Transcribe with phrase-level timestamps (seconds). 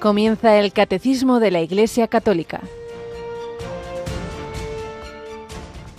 [0.00, 2.62] Comienza el Catecismo de la Iglesia Católica.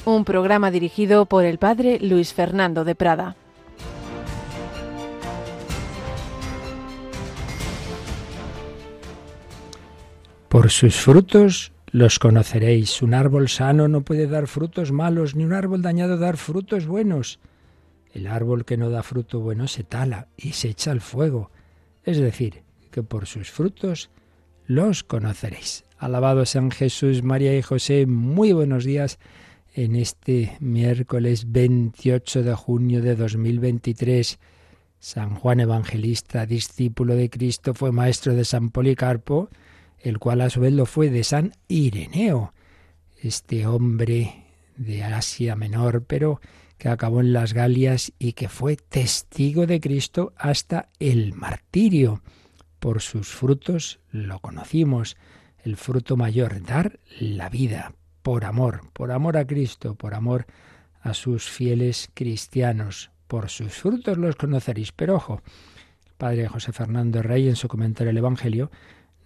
[0.06, 3.36] Un programa dirigido por el Padre Luis Fernando de Prada.
[10.50, 13.04] Por sus frutos los conoceréis.
[13.04, 17.40] Un árbol sano no puede dar frutos malos, ni un árbol dañado dar frutos buenos.
[18.16, 21.52] El árbol que no da fruto bueno se tala y se echa al fuego.
[22.04, 24.10] Es decir, que por sus frutos
[24.66, 25.86] los conoceréis.
[25.98, 28.06] Alabado sean Jesús, María y José.
[28.06, 29.20] Muy buenos días
[29.74, 34.40] en este miércoles 28 de junio de 2023.
[35.00, 39.50] San Juan Evangelista, discípulo de Cristo, fue maestro de San Policarpo,
[40.00, 42.54] el cual a su vez lo fue de San Ireneo,
[43.22, 44.46] este hombre
[44.78, 46.40] de Asia Menor, pero
[46.78, 52.22] que acabó en las Galias y que fue testigo de Cristo hasta el martirio.
[52.82, 55.16] Por sus frutos lo conocimos.
[55.64, 57.94] El fruto mayor, dar la vida,
[58.24, 60.48] por amor, por amor a Cristo, por amor
[61.00, 63.12] a sus fieles cristianos.
[63.28, 64.92] Por sus frutos los conoceréis.
[64.94, 65.44] Pero ojo,
[66.08, 68.72] el padre José Fernando Rey en su comentario al Evangelio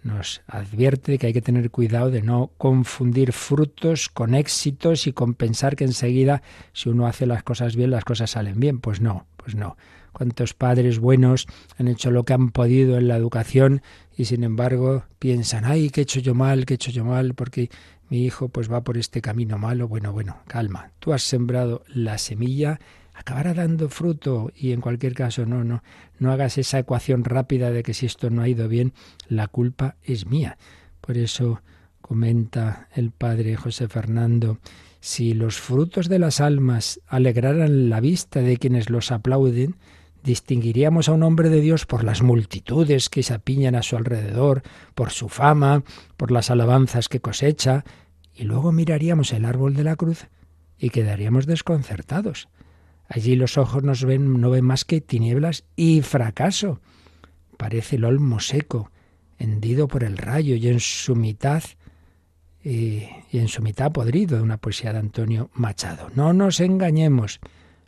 [0.02, 5.32] nos advierte que hay que tener cuidado de no confundir frutos con éxitos y con
[5.32, 6.42] pensar que enseguida
[6.74, 8.80] si uno hace las cosas bien, las cosas salen bien.
[8.80, 9.78] Pues no, pues no.
[10.16, 13.82] Cuántos padres buenos han hecho lo que han podido en la educación
[14.16, 17.34] y sin embargo piensan, ay, que he hecho yo mal, que he hecho yo mal,
[17.34, 17.68] porque
[18.08, 19.88] mi hijo pues va por este camino malo.
[19.88, 20.92] Bueno, bueno, calma.
[21.00, 22.80] Tú has sembrado la semilla
[23.12, 25.82] acabará dando fruto y en cualquier caso no, no,
[26.18, 28.94] no hagas esa ecuación rápida de que si esto no ha ido bien,
[29.28, 30.56] la culpa es mía.
[31.02, 31.60] Por eso
[32.00, 34.60] comenta el padre José Fernando,
[35.00, 39.76] si los frutos de las almas alegraran la vista de quienes los aplauden,
[40.26, 44.62] distinguiríamos a un hombre de Dios por las multitudes que se apiñan a su alrededor,
[44.94, 45.84] por su fama,
[46.16, 47.84] por las alabanzas que cosecha,
[48.34, 50.26] y luego miraríamos el árbol de la cruz
[50.78, 52.48] y quedaríamos desconcertados.
[53.08, 56.80] Allí los ojos nos ven, no ven más que tinieblas y fracaso.
[57.56, 58.90] Parece el olmo seco,
[59.38, 61.62] hendido por el rayo y en su mitad
[62.62, 66.10] y en su mitad podrido, de una poesía de Antonio Machado.
[66.16, 67.38] No nos engañemos.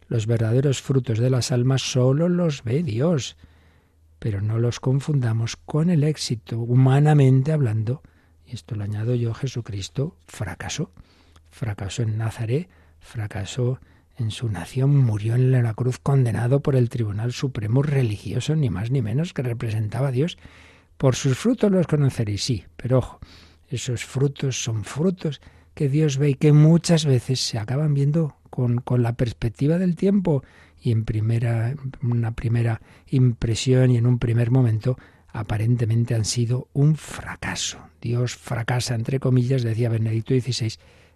[0.08, 3.36] Los verdaderos frutos de las almas solo los ve Dios.
[4.19, 8.02] Pero no los confundamos con el éxito, humanamente hablando.
[8.46, 10.91] Y esto lo añado yo, Jesucristo fracasó.
[11.50, 13.78] Fracasó en Nazaret, fracasó
[14.16, 18.90] en su nación, murió en la cruz condenado por el Tribunal Supremo religioso, ni más
[18.90, 20.38] ni menos, que representaba a Dios.
[20.96, 23.20] Por sus frutos los conoceréis, sí, pero ojo,
[23.69, 25.40] esos frutos son frutos
[25.78, 29.94] que Dios ve y que muchas veces se acaban viendo con, con la perspectiva del
[29.94, 30.42] tiempo
[30.82, 36.96] y en primera, una primera impresión y en un primer momento aparentemente han sido un
[36.96, 37.78] fracaso.
[38.00, 40.72] Dios fracasa, entre comillas, decía Benedicto XVI,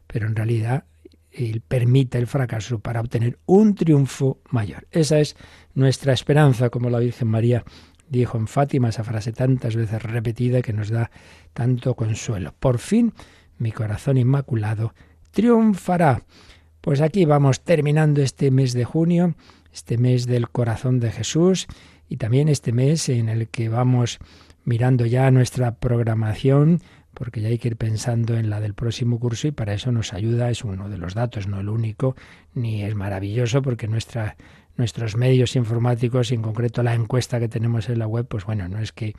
[0.07, 0.85] pero en realidad
[1.33, 4.87] él permite el fracaso para obtener un triunfo mayor.
[4.93, 5.35] Esa es
[5.75, 7.65] nuestra esperanza, como la Virgen María
[8.09, 11.11] dijo en Fátima, esa frase tantas veces repetida que nos da
[11.53, 12.55] tanto consuelo.
[12.61, 13.13] Por fin,
[13.63, 14.95] mi corazón inmaculado
[15.31, 16.23] triunfará.
[16.81, 19.35] Pues aquí vamos terminando este mes de junio,
[19.73, 21.69] este mes del corazón de Jesús
[22.09, 24.19] y también este mes en el que vamos
[24.65, 26.83] mirando ya nuestra programación
[27.15, 30.13] porque ya hay que ir pensando en la del próximo curso y para eso nos
[30.13, 32.17] ayuda, es uno de los datos, no el único,
[32.55, 34.37] ni es maravilloso porque nuestra,
[34.77, 38.69] nuestros medios informáticos y en concreto la encuesta que tenemos en la web, pues bueno,
[38.69, 39.15] no es que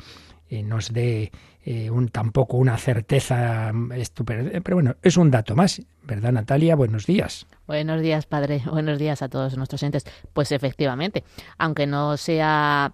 [0.49, 1.31] eh, nos dé
[1.63, 6.75] eh, un, tampoco una certeza estupenda, pero bueno, es un dato más, ¿verdad Natalia?
[6.75, 7.47] Buenos días.
[7.67, 8.61] Buenos días, padre.
[8.71, 10.05] Buenos días a todos nuestros entes.
[10.33, 11.23] Pues efectivamente,
[11.57, 12.93] aunque no sea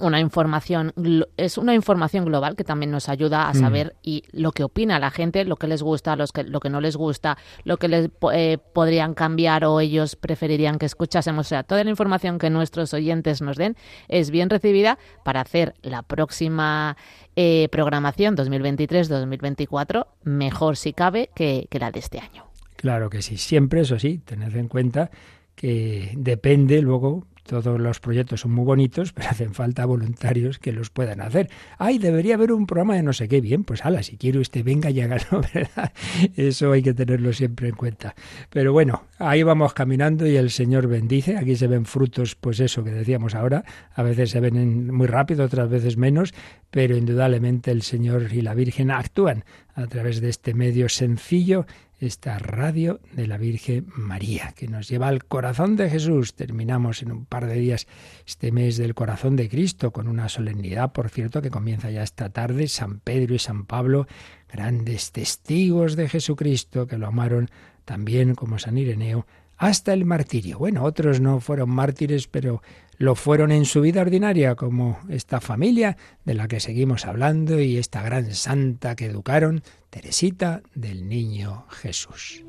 [0.00, 0.92] una información
[1.36, 3.56] es una información global que también nos ayuda a mm.
[3.56, 6.70] saber y lo que opina la gente, lo que les gusta, los que, lo que
[6.70, 11.46] no les gusta, lo que les eh, podrían cambiar o ellos preferirían que escuchásemos.
[11.46, 13.76] O sea, toda la información que nuestros oyentes nos den
[14.08, 16.96] es bien recibida para hacer la próxima
[17.36, 22.44] eh, programación 2023-2024 mejor si cabe que, que la de este año.
[22.76, 25.10] Claro que sí, siempre eso sí, tened en cuenta
[25.56, 30.90] que depende luego todos los proyectos son muy bonitos, pero hacen falta voluntarios que los
[30.90, 31.48] puedan hacer.
[31.78, 33.40] Ay, debería haber un programa de no sé qué.
[33.40, 35.92] Bien, pues ala, si quiere usted venga y hágalo, ¿verdad?
[36.36, 38.14] Eso hay que tenerlo siempre en cuenta.
[38.50, 41.36] Pero bueno, ahí vamos caminando y el Señor bendice.
[41.36, 43.64] Aquí se ven frutos, pues eso que decíamos ahora.
[43.94, 46.34] A veces se ven muy rápido, otras veces menos,
[46.70, 49.44] pero indudablemente el Señor y la Virgen actúan
[49.78, 51.64] a través de este medio sencillo
[52.00, 56.34] esta radio de la Virgen María, que nos lleva al corazón de Jesús.
[56.34, 57.86] Terminamos en un par de días
[58.26, 62.30] este mes del corazón de Cristo, con una solemnidad, por cierto, que comienza ya esta
[62.30, 64.06] tarde, San Pedro y San Pablo,
[64.48, 67.48] grandes testigos de Jesucristo, que lo amaron
[67.84, 69.26] también como San Ireneo,
[69.56, 70.58] hasta el martirio.
[70.58, 72.62] Bueno, otros no fueron mártires, pero
[72.98, 77.78] lo fueron en su vida ordinaria, como esta familia de la que seguimos hablando y
[77.78, 82.44] esta gran santa que educaron, Teresita del Niño Jesús.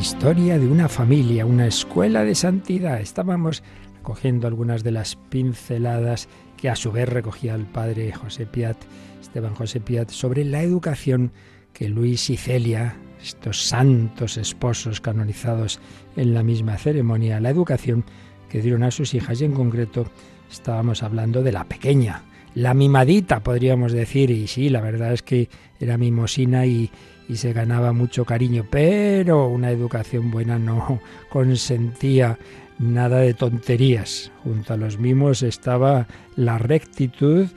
[0.00, 3.00] Historia de una familia, una escuela de santidad.
[3.00, 3.62] Estábamos
[4.02, 6.28] cogiendo algunas de las pinceladas
[6.64, 8.78] que a su vez recogía el padre José Piat,
[9.20, 11.30] Esteban José Piat, sobre la educación
[11.74, 15.78] que Luis y Celia, estos santos esposos canonizados
[16.16, 18.06] en la misma ceremonia, la educación
[18.48, 19.42] que dieron a sus hijas.
[19.42, 20.06] Y en concreto
[20.50, 22.22] estábamos hablando de la pequeña,
[22.54, 26.90] la mimadita podríamos decir, y sí, la verdad es que era mimosina y,
[27.28, 32.38] y se ganaba mucho cariño, pero una educación buena no consentía
[32.78, 34.32] nada de tonterías.
[34.42, 36.06] Junto a los mimos estaba
[36.36, 37.48] la rectitud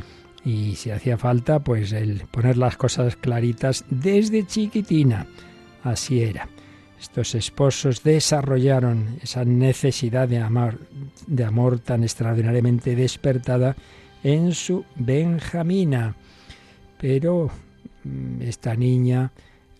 [0.44, 5.28] y si hacía falta, pues el poner las cosas claritas desde chiquitina.
[5.84, 6.48] Así era.
[7.00, 10.78] Estos esposos desarrollaron esa necesidad de amar,
[11.28, 13.76] de amor tan extraordinariamente despertada
[14.24, 16.16] en su Benjamina.
[16.98, 17.52] Pero
[18.04, 19.32] mm, esta niña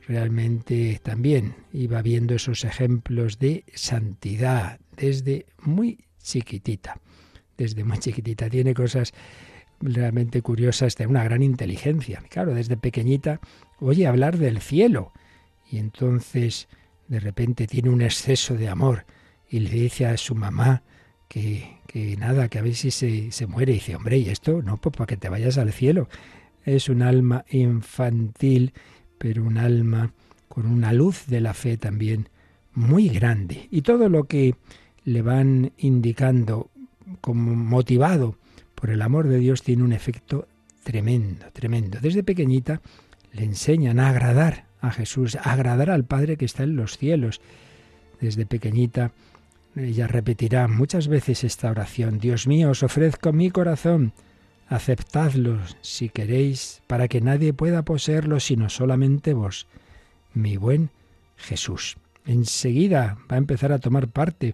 [0.08, 7.00] realmente también iba viendo esos ejemplos de santidad desde muy chiquitita.
[7.58, 9.14] Desde muy chiquitita tiene cosas
[9.80, 12.22] realmente curiosas de una gran inteligencia.
[12.30, 13.40] Claro, desde pequeñita
[13.80, 15.14] oye hablar del cielo
[15.72, 16.68] y entonces
[17.08, 19.06] de repente tiene un exceso de amor
[19.50, 20.84] y le dice a su mamá
[21.30, 23.72] que, que nada, que a ver si se, se muere.
[23.72, 24.62] Y dice, hombre, ¿y esto?
[24.62, 26.10] No, pues para que te vayas al cielo.
[26.66, 28.74] Es un alma infantil
[29.18, 30.14] pero un alma
[30.48, 32.30] con una luz de la fe también
[32.74, 33.68] muy grande.
[33.72, 34.56] Y todo lo que
[35.08, 36.70] le van indicando
[37.22, 38.36] como motivado
[38.76, 40.50] por el amor de Dios tiene un efecto
[40.84, 42.00] tremendo, tremendo.
[42.02, 42.82] Desde pequeñita
[43.32, 47.40] le enseñan a agradar a Jesús, a agradar al Padre que está en los cielos.
[48.20, 49.14] Desde pequeñita
[49.78, 54.12] ella repetirá muchas veces esta oración, Dios mío, os ofrezco mi corazón
[54.68, 59.68] aceptadlos si queréis, para que nadie pueda poseerlos sino solamente vos,
[60.34, 60.90] mi buen
[61.38, 61.96] Jesús.
[62.26, 64.54] Enseguida va a empezar a tomar parte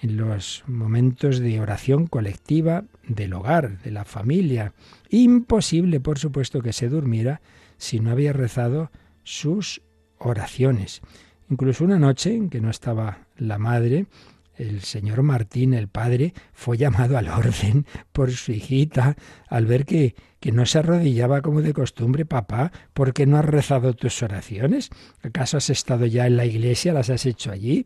[0.00, 4.72] en los momentos de oración colectiva del hogar, de la familia.
[5.10, 7.40] Imposible, por supuesto, que se durmiera
[7.76, 8.90] si no había rezado
[9.24, 9.82] sus
[10.18, 11.02] oraciones.
[11.50, 14.06] Incluso una noche en que no estaba la madre,
[14.56, 19.16] el señor Martín, el padre, fue llamado al orden por su hijita
[19.48, 23.44] al ver que, que no se arrodillaba como de costumbre, papá, ¿por qué no has
[23.44, 24.90] rezado tus oraciones?
[25.22, 26.92] ¿Acaso has estado ya en la iglesia?
[26.92, 27.84] ¿Las has hecho allí?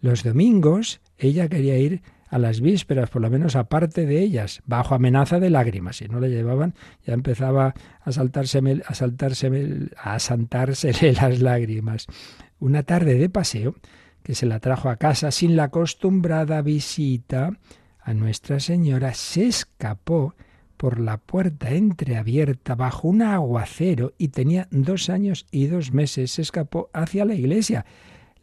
[0.00, 4.94] Los domingos ella quería ir a las vísperas, por lo menos aparte de ellas, bajo
[4.94, 5.96] amenaza de lágrimas.
[5.96, 6.74] Si no le llevaban,
[7.06, 12.06] ya empezaba a saltárseme, a saltárseme, a saltársele las lágrimas.
[12.58, 13.74] Una tarde de paseo,
[14.22, 17.50] que se la trajo a casa sin la acostumbrada visita
[18.00, 20.34] a Nuestra Señora, se escapó
[20.78, 26.32] por la puerta entreabierta bajo un aguacero y tenía dos años y dos meses.
[26.32, 27.84] Se escapó hacia la iglesia.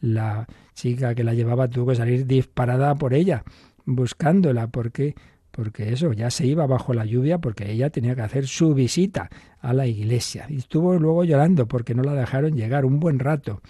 [0.02, 3.44] La chica que la llevaba tuvo que salir disparada por ella,
[3.86, 5.16] buscándola, porque
[5.52, 9.30] porque eso ya se iba bajo la lluvia porque ella tenía que hacer su visita
[9.60, 10.46] a la iglesia.
[10.48, 13.62] Y estuvo luego llorando porque no la dejaron llegar un buen rato.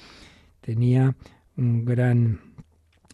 [0.62, 1.15] Tenía
[1.57, 2.41] un gran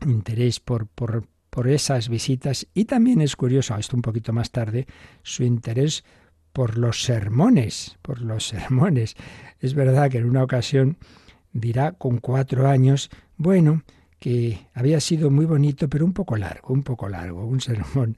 [0.05, 4.88] interés por, por, por esas visitas y también es curioso, esto un poquito más tarde,
[5.24, 6.03] su interés
[6.51, 9.15] por los sermones, por los sermones.
[9.60, 10.98] Es verdad que en una ocasión
[11.55, 13.83] dirá con cuatro años, bueno,
[14.19, 18.17] que había sido muy bonito, pero un poco largo, un poco largo, un sermón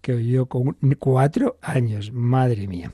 [0.00, 2.92] que oyó con cuatro años, madre mía.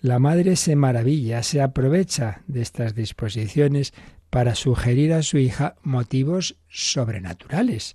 [0.00, 3.94] La madre se maravilla, se aprovecha de estas disposiciones
[4.28, 7.94] para sugerir a su hija motivos sobrenaturales.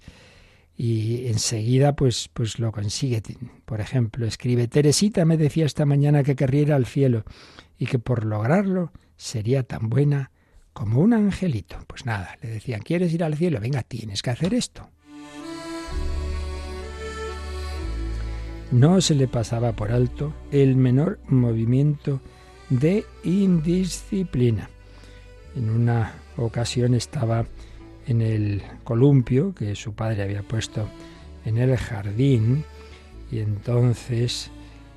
[0.76, 3.22] Y enseguida pues, pues lo consigue.
[3.66, 7.26] Por ejemplo, escribe, Teresita me decía esta mañana que querría ir al cielo
[7.78, 10.32] y que por lograrlo sería tan buena
[10.74, 11.78] como un angelito.
[11.88, 13.60] Pues nada, le decían, ¿quieres ir al cielo?
[13.60, 14.90] Venga, tienes que hacer esto.
[18.72, 22.22] No se le pasaba por alto el menor movimiento
[22.70, 24.70] de indisciplina.
[25.56, 27.46] En una ocasión estaba
[28.08, 30.90] en el columpio que su padre había puesto
[31.46, 32.66] en el jardín
[33.32, 34.50] y entonces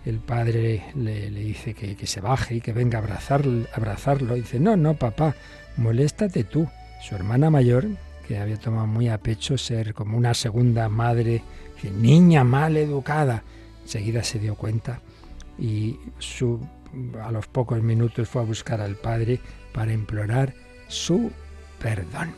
[0.07, 4.35] el padre le, dice que, se baje y que venga a abrazarlo, abrazarlo.
[4.37, 5.35] dice, no, no, papá,
[5.77, 6.69] moléstate tú.
[7.03, 7.87] Su hermana mayor,
[8.27, 11.43] que había tomado muy a pecho ser como una segunda madre,
[12.01, 13.43] niña mal educada,
[13.83, 15.01] enseguida se dio cuenta
[15.59, 15.99] y
[17.23, 19.41] a los pocos minutos fue a buscar al padre
[19.73, 20.55] para implorar
[20.89, 21.31] su
[21.81, 22.35] perdón.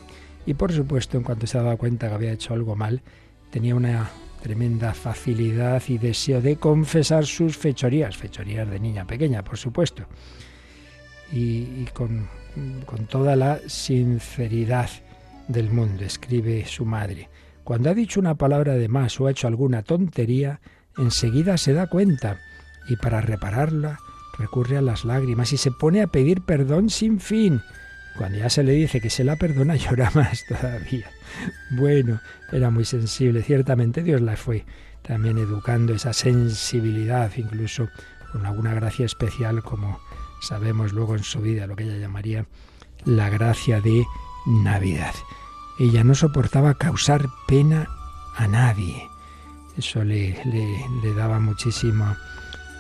[0.47, 3.03] Y por supuesto, en cuanto se daba cuenta que había hecho algo mal,
[3.51, 4.11] tenía una
[4.43, 10.05] tremenda facilidad y deseo de confesar sus fechorías, fechorías de niña pequeña, por supuesto,
[11.33, 12.29] y, con,
[12.87, 14.91] con toda la sinceridad
[15.49, 17.29] del mundo, escribe su madre.
[17.65, 20.61] Cuando ha dicho una palabra de más o ha hecho alguna tontería,
[20.97, 22.39] enseguida se da cuenta
[22.89, 23.99] y para repararla
[24.39, 27.61] recurre a las lágrimas y se pone a pedir perdón sin fin.
[28.17, 31.11] Cuando ya se le dice que se la perdona, llora más todavía.
[31.71, 32.21] Bueno,
[32.53, 33.43] era muy sensible.
[33.43, 34.65] Ciertamente Dios la fue
[35.03, 37.89] también educando esa sensibilidad, incluso
[38.33, 40.01] con alguna gracia especial, como
[40.41, 42.47] sabemos luego en su vida, lo que ella llamaría
[43.05, 44.07] la gracia de
[44.47, 45.15] Navidad.
[45.79, 47.89] Ella no soportaba causar pena
[48.37, 49.09] a nadie.
[49.77, 50.37] Eso le,
[51.17, 52.17] daba muchísimo,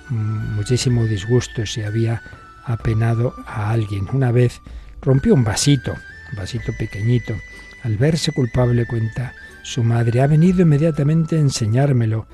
[0.08, 2.22] muchísimo disgusto si había
[2.64, 4.08] apenado a alguien.
[4.12, 4.60] Una vez
[5.00, 7.34] rompió un vasito, un vasito pequeñito,
[7.84, 12.26] al verse culpable, cuenta su madre, ha venido inmediatamente a enseñármelo,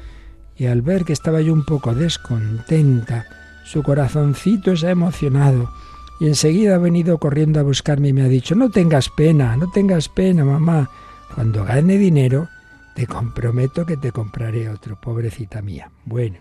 [0.57, 3.26] y al ver que estaba yo un poco descontenta,
[3.64, 5.73] su corazoncito se ha emocionado,
[6.21, 9.71] y enseguida ha venido corriendo a buscarme y me ha dicho, no tengas pena, no
[9.71, 10.90] tengas pena, mamá,
[11.35, 12.49] cuando gane dinero,
[12.94, 15.90] te comprometo que te compraré otro, pobrecita mía.
[16.04, 16.37] Bueno,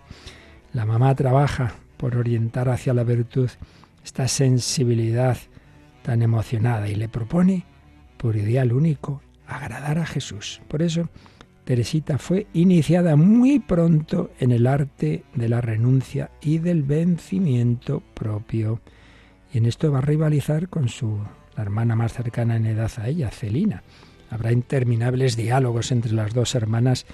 [0.73, 3.49] la mamá trabaja por orientar hacia la virtud
[4.03, 5.37] esta sensibilidad
[6.03, 7.65] tan emocionada y le propone
[8.17, 10.61] por ideal único, agradar a Jesús.
[10.67, 11.09] Por eso,
[11.63, 18.81] Teresita fue iniciada muy pronto en el arte de la renuncia y del vencimiento propio.
[19.53, 21.19] Y en esto va a rivalizar con su
[21.55, 23.83] la hermana más cercana en edad a ella, Celina.
[24.29, 27.05] Habrá interminables diálogos entre las dos hermanas,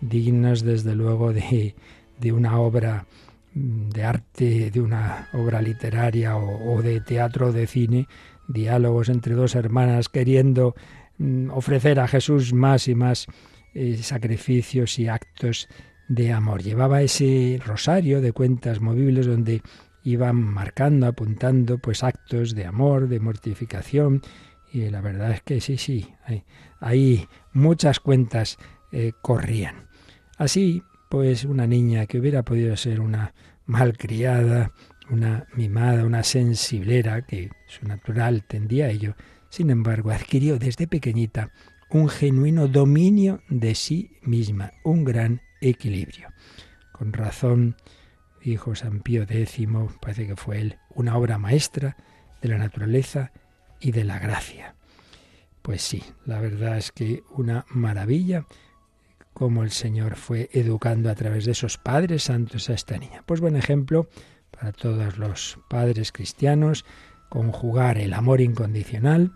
[0.00, 1.74] dignos desde luego de,
[2.18, 3.06] de una obra
[3.54, 8.08] mm, de arte, de una obra literaria o, o de teatro o de cine,
[8.48, 10.74] diálogos entre dos hermanas queriendo
[11.18, 13.28] mm, ofrecer a Jesús más y más
[13.74, 15.68] eh, sacrificios y actos
[16.08, 16.62] de amor.
[16.62, 19.62] Llevaba ese rosario de cuentas movibles donde
[20.04, 24.22] iban marcando, apuntando pues actos de amor, de mortificación
[24.72, 26.14] y la verdad es que sí, sí,
[26.80, 28.58] ahí, muchas cuentas
[28.90, 29.88] eh, corrían.
[30.38, 33.34] Así, pues una niña que hubiera podido ser una
[33.66, 34.72] malcriada,
[35.10, 39.14] una mimada, una sensiblera, que su natural tendía a ello,
[39.50, 41.52] sin embargo, adquirió desde pequeñita
[41.92, 46.28] un genuino dominio de sí misma, un gran equilibrio.
[46.92, 47.76] Con razón,
[48.42, 49.58] dijo San Pío X,
[50.00, 51.96] parece que fue él, una obra maestra
[52.40, 53.32] de la naturaleza
[53.78, 54.74] y de la gracia.
[55.60, 58.46] Pues sí, la verdad es que una maravilla
[59.34, 63.22] cómo el Señor fue educando a través de esos padres santos a esta niña.
[63.26, 64.08] Pues buen ejemplo
[64.50, 66.84] para todos los padres cristianos,
[67.28, 69.32] conjugar el amor incondicional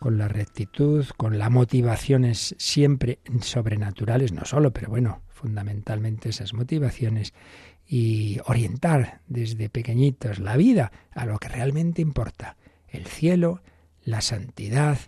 [0.00, 7.34] con la rectitud, con las motivaciones siempre sobrenaturales, no solo, pero bueno, fundamentalmente esas motivaciones,
[7.86, 12.56] y orientar desde pequeñitos la vida a lo que realmente importa,
[12.88, 13.62] el cielo,
[14.02, 14.98] la santidad,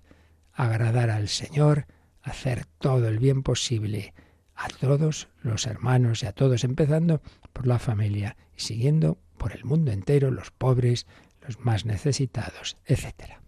[0.52, 1.86] agradar al Señor,
[2.22, 4.12] hacer todo el bien posible
[4.54, 7.22] a todos los hermanos y a todos, empezando
[7.54, 11.06] por la familia y siguiendo por el mundo entero, los pobres,
[11.40, 13.41] los más necesitados, etc.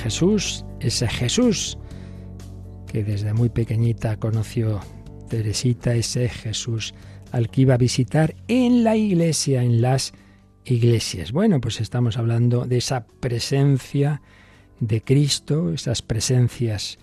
[0.00, 1.78] Jesús, ese Jesús
[2.86, 4.80] que desde muy pequeñita conoció
[5.28, 6.92] Teresita, ese Jesús
[7.30, 10.12] al que iba a visitar en la iglesia, en las
[10.64, 11.30] iglesias.
[11.30, 14.22] Bueno, pues estamos hablando de esa presencia
[14.80, 16.98] de Cristo, esas presencias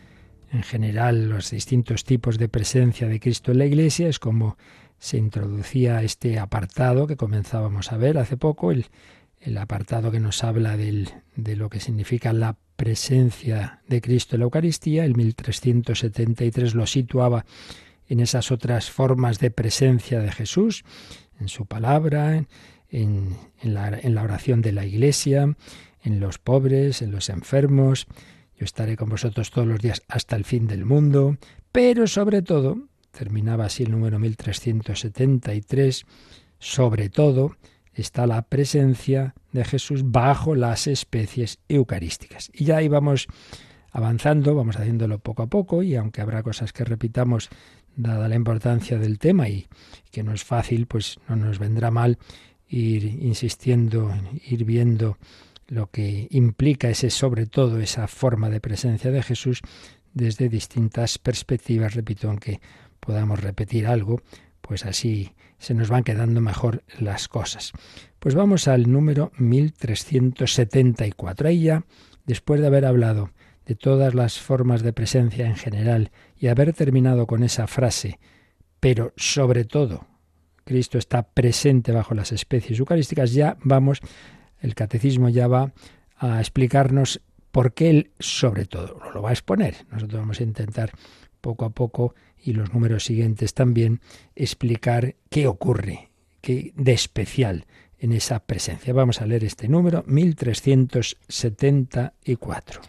[0.52, 4.58] en general, los distintos tipos de presencia de Cristo en la iglesia, es como
[5.00, 10.76] se introducía este apartado que comenzábamos a ver hace poco, el apartado que nos habla
[10.76, 17.46] de lo que significa la presencia de Cristo en la Eucaristía, el 1373 lo situaba
[18.08, 20.86] en esas otras formas de presencia de Jesús,
[21.40, 22.46] en su palabra,
[22.90, 25.56] en, la, en la oración de la Iglesia,
[26.04, 28.08] en los pobres, en los enfermos.
[28.58, 31.38] Yo estaré con vosotros todos los días hasta el fin del mundo,
[31.72, 36.06] pero sobre todo, terminaba así el número 1373,
[36.60, 37.58] sobre todo
[38.02, 42.52] está la presencia de Jesús bajo las especies eucarísticas.
[42.54, 43.28] Y ya íbamos
[43.92, 47.50] avanzando, vamos haciéndolo poco a poco, y aunque habrá cosas que repitamos
[47.96, 49.68] dada la importancia del tema y
[50.12, 52.20] que no es fácil, pues no nos vendrá mal
[52.70, 54.14] ir insistiendo,
[54.48, 55.18] ir viendo
[55.68, 59.62] lo que implica ese sobre todo esa forma de presencia de Jesús
[60.14, 62.62] desde distintas perspectivas, repito, aunque
[63.00, 64.22] podamos repetir algo,
[64.62, 67.72] pues así se nos van quedando mejor las cosas.
[68.20, 71.48] Pues vamos al número 1374.
[71.48, 71.86] Ahí ya,
[72.26, 73.32] después de haber hablado
[73.66, 78.20] de todas las formas de presencia en general y haber terminado con esa frase,
[78.80, 80.08] pero sobre todo,
[80.64, 84.00] Cristo está presente bajo las especies eucarísticas, ya vamos,
[84.60, 85.74] el catecismo ya va
[86.18, 87.22] a explicarnos
[87.52, 89.76] por qué él sobre todo, lo va a exponer.
[89.92, 90.92] Nosotros vamos a intentar
[91.42, 92.16] poco a poco
[92.48, 94.00] y los números siguientes también
[94.34, 97.66] explicar qué ocurre qué de especial
[98.00, 98.94] en esa presencia.
[98.94, 102.80] Vamos a leer este número 1374.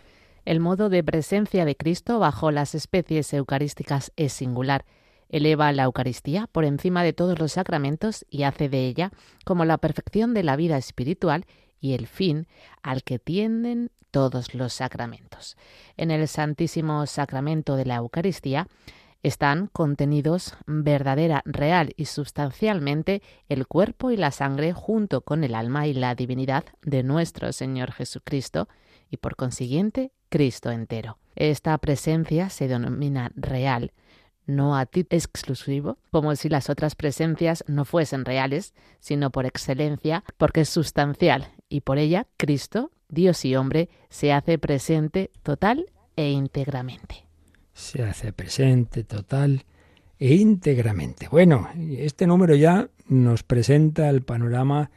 [0.45, 4.85] El modo de presencia de Cristo bajo las especies eucarísticas es singular.
[5.29, 9.11] Eleva la Eucaristía por encima de todos los sacramentos y hace de ella
[9.45, 11.47] como la perfección de la vida espiritual
[11.81, 12.47] y el fin
[12.83, 15.57] al que tienden todos los sacramentos.
[15.97, 18.69] En el Santísimo Sacramento de la Eucaristía
[19.23, 25.87] están contenidos verdadera, real y sustancialmente el cuerpo y la sangre junto con el alma
[25.87, 28.69] y la divinidad de nuestro Señor Jesucristo,
[29.11, 31.19] y por consiguiente Cristo entero.
[31.35, 33.93] Esta presencia se denomina real,
[34.47, 40.25] no a ti exclusivo, como si las otras presencias no fuesen reales, sino por excelencia,
[40.37, 46.31] porque es sustancial, y por ella Cristo, Dios y hombre, se hace presente total e
[46.31, 47.28] íntegramente.
[47.79, 49.65] Se hace presente total
[50.19, 51.29] e íntegramente.
[51.29, 54.91] Bueno, este número ya nos presenta el panorama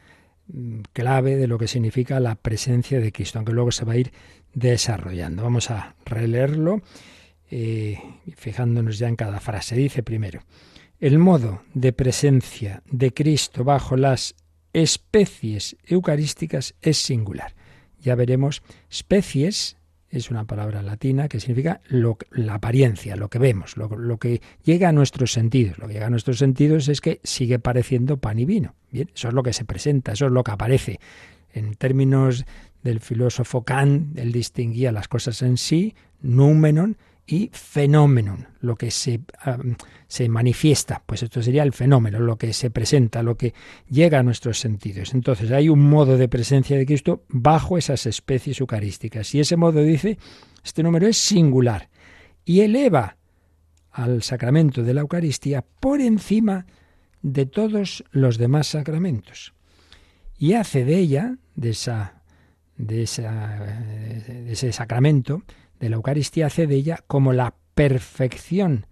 [0.48, 3.98] mm, clave de lo que significa la presencia de Cristo, aunque luego se va a
[3.98, 4.12] ir
[4.52, 5.44] desarrollando.
[5.44, 6.82] Vamos a releerlo,
[7.52, 8.00] eh,
[8.34, 9.76] fijándonos ya en cada frase.
[9.76, 10.42] Dice primero,
[10.98, 14.34] el modo de presencia de Cristo bajo las
[14.72, 17.54] especies eucarísticas es singular.
[18.00, 19.76] Ya veremos, especies
[20.12, 24.92] es una palabra latina que significa la apariencia, lo que vemos, lo, que llega a
[24.92, 25.78] nuestros sentidos.
[25.78, 28.74] Lo que llega a nuestros sentidos es que sigue pareciendo pan y vino.
[28.90, 31.00] Bien, eso es lo que se presenta, eso es lo que aparece.
[31.54, 32.44] En términos
[32.82, 36.98] del filósofo Kant, él distinguía las cosas en sí, númenon
[37.32, 39.22] y fenómenon, lo que se,
[40.06, 43.54] se manifiesta, pues esto sería el fenómeno, lo que se presenta, lo que
[43.88, 45.14] llega a nuestros sentidos.
[45.14, 49.34] Entonces hay un modo de presencia de Cristo bajo esas especies eucarísticas.
[49.34, 50.18] Y ese modo dice,
[50.62, 51.88] este número es singular
[52.44, 53.16] y eleva
[53.90, 56.66] al sacramento de la Eucaristía por encima
[57.22, 59.54] de todos los demás sacramentos.
[60.36, 62.22] Y hace de ella, de esa
[62.76, 65.42] de, ese sacramento,
[65.82, 68.86] de la Eucaristía, hace de ella como la perfección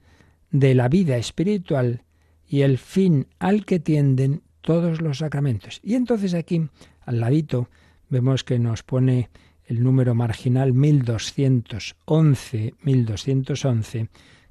[0.50, 2.02] de la vida espiritual
[2.48, 5.78] y el fin al que tienden todos los sacramentos.
[5.84, 6.68] Y entonces aquí,
[7.02, 7.68] al ladito,
[8.08, 9.30] vemos que nos pone
[9.66, 14.08] el número marginal 1211, 1211,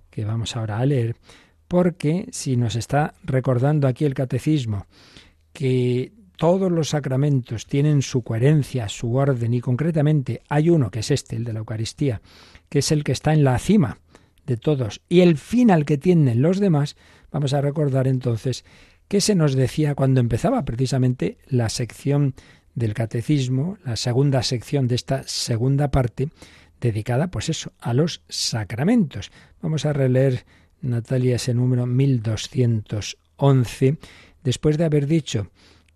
[0.10, 1.17] que vamos ahora a leer,
[1.67, 4.86] porque si nos está recordando aquí el catecismo
[5.52, 11.12] que todos los sacramentos tienen su coherencia, su orden y concretamente hay uno que es
[11.12, 12.21] este, el de la Eucaristía,
[12.69, 13.97] que es el que está en la cima
[14.47, 16.95] de todos y el fin al que tienden los demás,
[17.30, 18.63] vamos a recordar entonces
[19.10, 22.36] qué se nos decía cuando empezaba precisamente la sección
[22.73, 26.30] del catecismo, la segunda sección de esta segunda parte
[26.80, 29.30] dedicada pues eso, a los sacramentos.
[29.62, 30.45] Vamos a releer
[30.82, 33.97] Natalia ese número 1211
[34.41, 35.49] después de haber dicho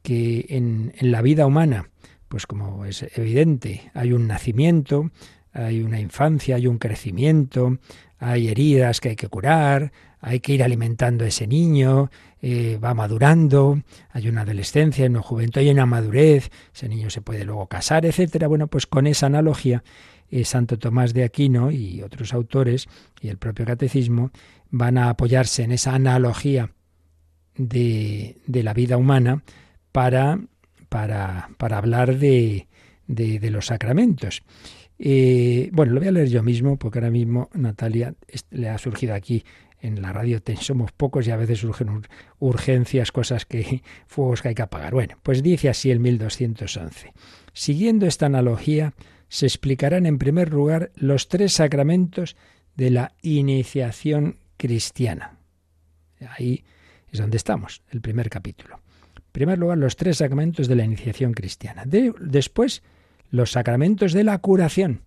[0.03, 1.89] que en, la vida humana,
[2.27, 5.09] pues como es evidente, hay un nacimiento,
[5.53, 7.79] hay una infancia, hay un crecimiento,
[8.19, 12.11] hay heridas que hay que curar, hay que ir alimentando a ese niño,
[12.41, 17.21] eh, va madurando, hay una adolescencia, hay una juventud, hay una madurez, ese niño se
[17.21, 18.47] puede luego casar, etcétera.
[18.47, 19.83] Bueno, pues con esa analogía,
[20.29, 22.87] eh, Santo Tomás de Aquino y otros autores
[23.21, 24.31] y el propio catecismo
[24.69, 26.71] van a apoyarse en esa analogía
[27.55, 29.43] de, de la vida humana
[29.93, 30.41] para,
[30.89, 32.67] para, para hablar de,
[33.07, 34.43] de, los sacramentos.
[34.99, 38.13] Eh, bueno, lo voy a leer yo mismo, porque ahora mismo Natalia
[38.51, 39.45] le ha surgido aquí
[39.81, 42.03] en la radio somos pocos y a veces surgen
[42.39, 44.93] urgencias, cosas que, fuegos que hay que apagar.
[44.93, 47.13] Bueno, pues dice así el 1211.
[47.51, 48.93] Siguiendo esta analogía,
[49.27, 52.37] se explicarán en primer lugar los tres sacramentos
[52.75, 55.37] de la iniciación cristiana.
[56.29, 56.63] Ahí
[57.11, 58.82] es donde estamos, el primer capítulo.
[59.33, 61.83] Primer lugar, los tres sacramentos de la iniciación cristiana.
[61.85, 62.83] después,
[63.29, 65.01] los sacramentos de la curación,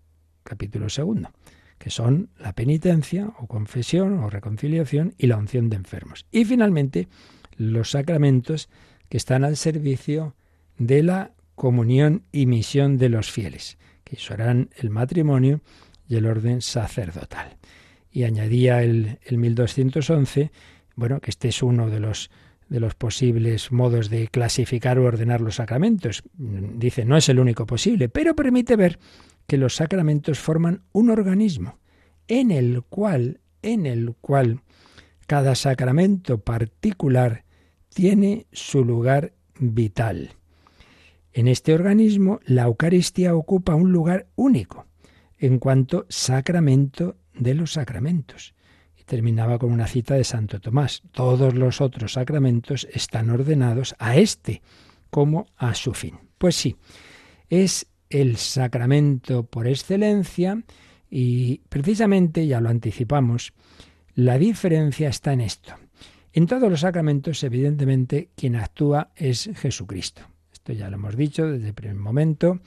[0.44, 1.32] capítulo segundo
[1.78, 6.26] que son la penitencia o confesión o reconciliación y la unción de enfermos.
[6.30, 7.08] Y finalmente,
[7.56, 8.68] los sacramentos
[9.08, 10.34] que están al servicio
[10.78, 15.60] de la comunión y misión de los fieles, que serán el matrimonio
[16.08, 17.56] y el orden sacerdotal.
[18.10, 20.50] Y añadía el, el 1211,
[20.94, 22.30] bueno, que este es uno de los
[22.68, 26.22] de los posibles modos de clasificar o ordenar los sacramentos.
[26.36, 28.98] Dice, no es el único posible, pero permite ver
[29.46, 31.78] que los sacramentos forman un organismo
[32.28, 34.60] en el cual, en el cual
[35.26, 37.44] cada sacramento particular
[37.88, 40.30] tiene su lugar vital.
[41.32, 44.86] En este organismo, la Eucaristía ocupa un lugar único
[45.38, 48.54] en cuanto sacramento de los sacramentos.
[49.06, 51.02] Terminaba con una cita de Santo Tomás.
[51.12, 54.62] Todos los otros sacramentos están ordenados a este
[55.10, 56.18] como a su fin.
[56.38, 56.76] Pues sí,
[57.48, 60.62] es el sacramento por excelencia
[61.08, 63.52] y precisamente, ya lo anticipamos,
[64.14, 65.74] la diferencia está en esto.
[66.32, 70.22] En todos los sacramentos, evidentemente, quien actúa es Jesucristo.
[70.52, 72.60] Esto ya lo hemos dicho desde el primer momento.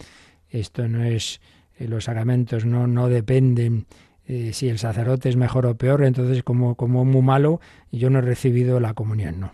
[0.50, 1.42] Esto no es,
[1.78, 3.86] eh, los sacramentos no, no dependen
[4.30, 7.60] eh, si el sacerdote es mejor o peor, entonces como, como muy malo,
[7.92, 9.40] yo no he recibido la comunión.
[9.40, 9.52] No,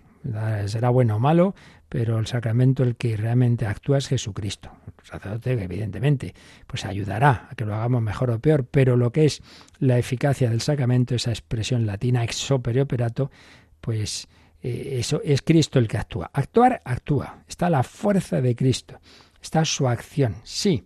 [0.67, 1.55] será bueno o malo,
[1.87, 4.71] pero el sacramento el que realmente actúa es Jesucristo.
[4.85, 6.35] El sacerdote, evidentemente,
[6.67, 9.41] pues ayudará a que lo hagamos mejor o peor, pero lo que es
[9.79, 13.31] la eficacia del sacramento, esa expresión latina ex opere operato,
[13.79, 14.27] pues
[14.61, 16.29] eh, eso es Cristo el que actúa.
[16.33, 17.45] Actuar, actúa.
[17.47, 18.99] Está la fuerza de Cristo.
[19.41, 20.85] Está su acción, sí.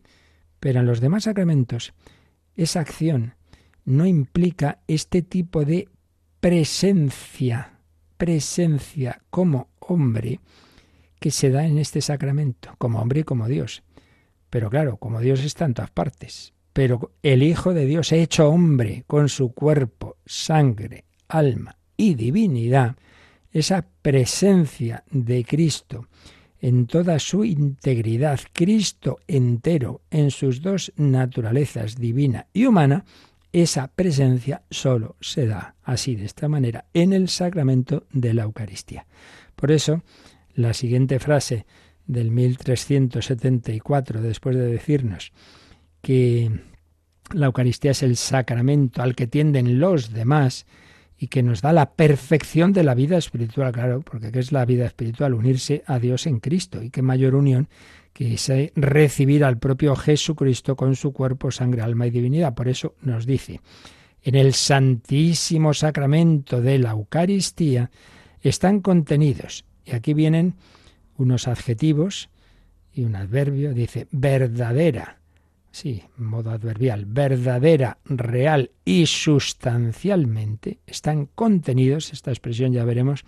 [0.60, 1.96] Pero en los demás sacramentos,
[2.56, 3.34] esa acción
[3.90, 5.90] no implica este tipo de
[6.40, 7.80] presencia
[8.20, 10.42] presencia como hombre
[11.20, 13.82] que se da en este sacramento, como hombre y como Dios.
[14.50, 16.54] Pero claro, como Dios está en todas partes.
[16.74, 22.98] Pero el Hijo de Dios hecho hombre con su cuerpo, sangre, alma y divinidad,
[23.52, 26.08] esa presencia de Cristo
[26.60, 33.06] en toda su integridad, Cristo entero en sus dos naturalezas, divina y humana,
[33.52, 39.06] esa presencia solo se da así, de esta manera, en el sacramento de la Eucaristía.
[39.56, 40.04] Por eso,
[40.54, 41.66] la siguiente frase
[42.06, 45.32] del 1374, después de decirnos
[46.02, 46.52] que
[47.34, 50.66] la Eucaristía es el sacramento al que tienden los demás
[51.18, 54.66] y que nos da la perfección de la vida espiritual, claro, porque ¿qué es la
[54.66, 55.34] vida espiritual?
[55.34, 56.82] Unirse a Dios en Cristo.
[56.82, 57.68] Y qué mayor unión
[58.20, 62.54] es recibir al propio Jesucristo con su cuerpo, sangre, alma y divinidad.
[62.54, 63.62] Por eso nos dice,
[64.22, 67.90] en el santísimo sacramento de la Eucaristía
[68.42, 70.56] están contenidos, y aquí vienen
[71.18, 72.30] unos adjetivos
[72.94, 75.20] y un adverbio, dice verdadera,
[75.72, 83.24] sí, modo adverbial, verdadera, real y sustancialmente, están contenidos, esta expresión ya veremos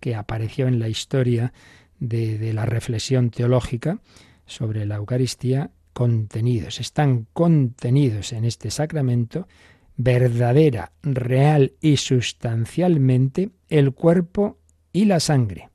[0.00, 1.54] que apareció en la historia
[1.98, 4.00] de, de la reflexión teológica,
[4.46, 9.46] sobre la Eucaristía contenidos, están contenidos en este sacramento
[9.96, 14.58] verdadera, real y sustancialmente el cuerpo
[14.92, 15.70] y la sangre,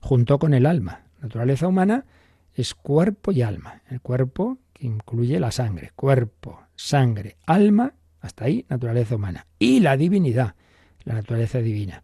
[0.00, 1.04] junto con el alma.
[1.22, 2.04] naturaleza humana
[2.54, 3.82] es cuerpo y alma.
[3.88, 9.46] El cuerpo que incluye la sangre, cuerpo, sangre, alma, hasta ahí naturaleza humana.
[9.58, 10.54] Y la divinidad,
[11.04, 12.02] la naturaleza divina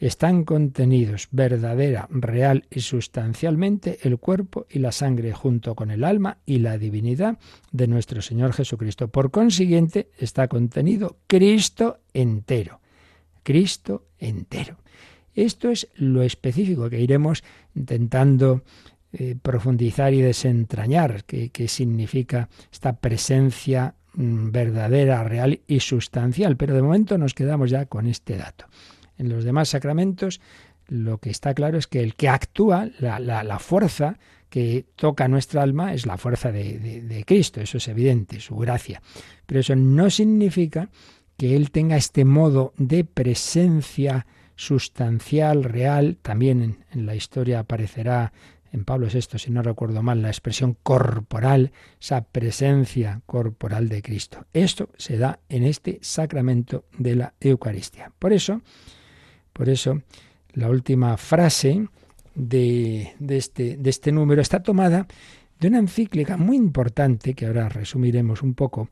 [0.00, 6.38] están contenidos verdadera, real y sustancialmente el cuerpo y la sangre junto con el alma
[6.46, 7.38] y la divinidad
[7.70, 9.08] de nuestro Señor Jesucristo.
[9.08, 12.80] Por consiguiente, está contenido Cristo entero.
[13.42, 14.78] Cristo entero.
[15.34, 18.62] Esto es lo específico que iremos intentando
[19.12, 26.56] eh, profundizar y desentrañar, qué significa esta presencia mm, verdadera, real y sustancial.
[26.56, 28.66] Pero de momento nos quedamos ya con este dato.
[29.20, 30.40] En los demás sacramentos
[30.88, 35.92] lo que está claro es que el que actúa, la, fuerza que toca nuestra alma
[35.92, 39.00] es la fuerza de, Cristo, eso es evidente, su gracia.
[39.46, 40.88] Pero eso no significa
[41.36, 48.32] que Él tenga este modo de presencia sustancial, real, también en, la historia aparecerá
[48.72, 54.46] en Pablo VI, si no recuerdo mal, la expresión corporal, esa presencia corporal de Cristo.
[54.52, 58.12] Esto se da en este sacramento de la Eucaristía.
[58.18, 58.62] Por eso,
[59.52, 60.02] por eso,
[60.52, 61.88] la última frase
[62.34, 65.06] de, este, este número está tomada
[65.58, 68.88] de una encíclica muy importante, que ahora resumiremos un poco,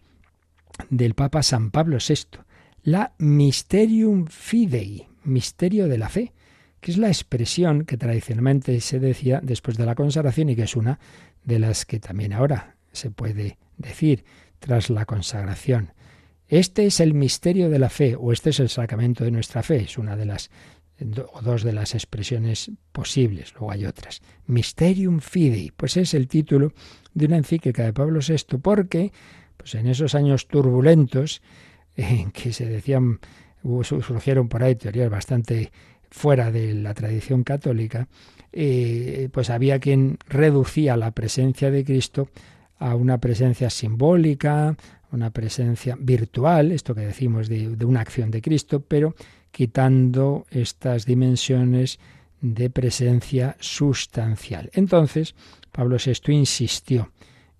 [0.90, 2.40] del Papa San Pablo VI,
[2.82, 6.32] la Mysterium Fidei, misterio de la fe,
[6.80, 10.76] que es la expresión que tradicionalmente se decía después de la consagración y que es
[10.76, 10.98] una
[11.44, 14.24] de las que también ahora se puede decir
[14.58, 15.92] tras la consagración.
[16.48, 19.76] Este es el misterio de la fe o este es el sacramento de nuestra fe,
[19.82, 20.50] es una de las
[21.32, 24.20] o dos de las expresiones posibles, luego hay otras.
[24.46, 26.72] Mysterium Fidei, pues es el título
[27.14, 29.12] de una encíclica de Pablo VI porque
[29.56, 31.42] pues en esos años turbulentos
[31.96, 33.20] en que se decían
[33.82, 35.70] surgieron por ahí teorías bastante
[36.10, 38.08] fuera de la tradición católica,
[38.52, 42.30] eh, pues había quien reducía la presencia de Cristo
[42.78, 44.76] a una presencia simbólica,
[45.10, 49.14] una presencia virtual, esto que decimos de, una acción de Cristo, pero
[49.50, 51.98] quitando estas dimensiones
[52.40, 54.70] de presencia sustancial.
[54.72, 55.34] Entonces,
[55.72, 57.10] Pablo VI insistió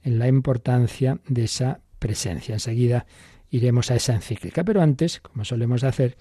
[0.03, 2.55] en la importancia de esa presencia.
[2.55, 3.07] Enseguida
[3.51, 6.17] iremos a esa encíclica, pero antes, como solemos hacer,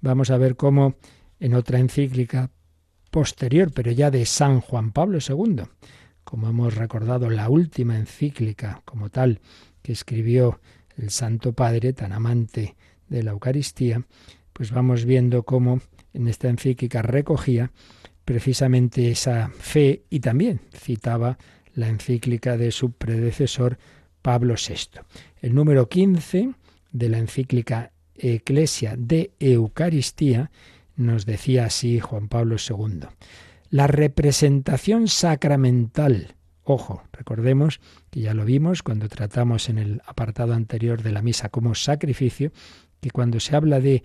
[0.00, 0.96] vamos a ver cómo
[1.38, 2.50] en otra encíclica
[3.10, 5.62] posterior, pero ya de San Juan Pablo II,
[6.24, 9.40] como hemos recordado, la última encíclica como tal
[9.82, 10.60] que escribió
[10.96, 12.76] el Santo Padre, tan amante
[13.08, 14.04] de la Eucaristía,
[14.52, 15.80] pues vamos viendo cómo
[16.12, 17.72] en esta encíclica recogía
[18.24, 21.38] precisamente esa fe y también citaba
[21.74, 23.78] la encíclica de su predecesor
[24.22, 25.00] Pablo VI.
[25.40, 26.54] El número 15
[26.92, 30.50] de la encíclica Eclesia de Eucaristía
[30.96, 33.06] nos decía así Juan Pablo II.
[33.70, 36.34] La representación sacramental.
[36.72, 37.80] Ojo, recordemos
[38.10, 42.52] que ya lo vimos cuando tratamos en el apartado anterior de la misa como sacrificio,
[43.00, 44.04] que cuando se habla de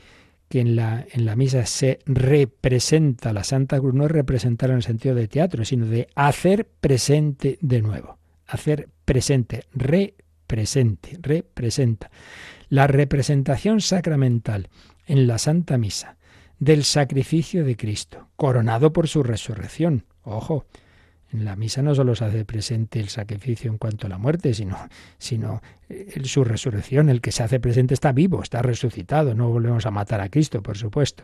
[0.50, 4.78] que en la, en la misa se representa la Santa Cruz, no es representar en
[4.78, 8.18] el sentido de teatro, sino de hacer presente de nuevo.
[8.48, 12.10] Hacer presente, represente, representa.
[12.70, 14.70] La representación sacramental
[15.06, 16.18] en la Santa Misa
[16.58, 20.06] del sacrificio de Cristo, coronado por su resurrección.
[20.24, 20.66] Ojo,
[21.32, 24.54] en la misa no solo se hace presente el sacrificio en cuanto a la muerte,
[24.54, 24.78] sino,
[25.18, 27.10] sino eh, su resurrección.
[27.10, 29.34] El que se hace presente está vivo, está resucitado.
[29.34, 31.24] No volvemos a matar a Cristo, por supuesto.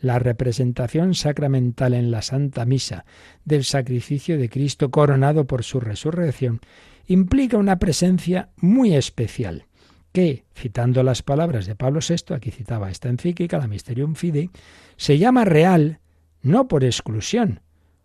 [0.00, 3.04] La representación sacramental en la Santa Misa
[3.44, 6.60] del sacrificio de Cristo coronado por su resurrección
[7.06, 9.66] implica una presencia muy especial
[10.12, 14.50] que, citando las palabras de Pablo VI, aquí citaba esta encíclica, la Mysterium Fidei,
[14.96, 16.00] se llama real
[16.42, 17.60] no por exclusión,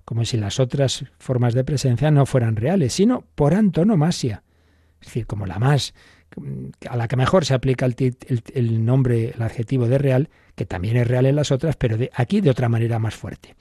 [0.07, 4.41] como si las otras formas de presencia no fueran reales, sino por antonomasia,
[5.01, 5.93] es decir, como la más
[6.89, 11.07] a la que mejor se aplica el, nombre, el adjetivo de real, que también es
[11.07, 13.55] real en las otras, pero aquí de otra manera más fuerte.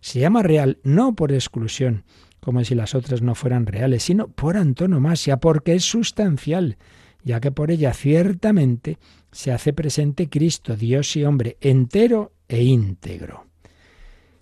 [0.00, 2.04] Se llama real no por exclusión,
[2.40, 6.78] como si las otras no fueran reales, sino por antonomasia, porque es sustancial,
[7.22, 8.96] ya que por ella ciertamente
[9.32, 13.49] se hace presente Cristo, Dios y hombre, entero e íntegro.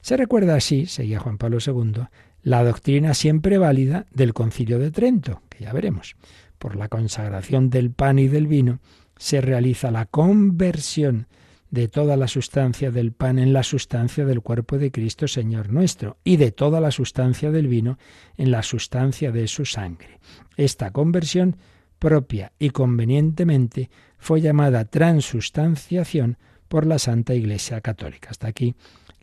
[0.09, 2.05] Se recuerda así, seguía Juan Pablo II,
[2.43, 6.17] la doctrina siempre válida del concilio de Trento, que ya veremos.
[6.59, 8.81] Por la consagración del pan y del vino
[9.19, 11.27] se realiza la conversión
[11.71, 16.17] de toda la sustancia del pan en la sustancia del cuerpo de Cristo Señor nuestro,
[16.25, 17.99] y de toda la sustancia del vino
[18.39, 20.21] en la sustancia de su sangre.
[20.57, 21.59] Esta conversión
[21.99, 28.31] propia y convenientemente fue llamada transustanciación por la Santa Iglesia Católica.
[28.31, 28.75] Hasta aquí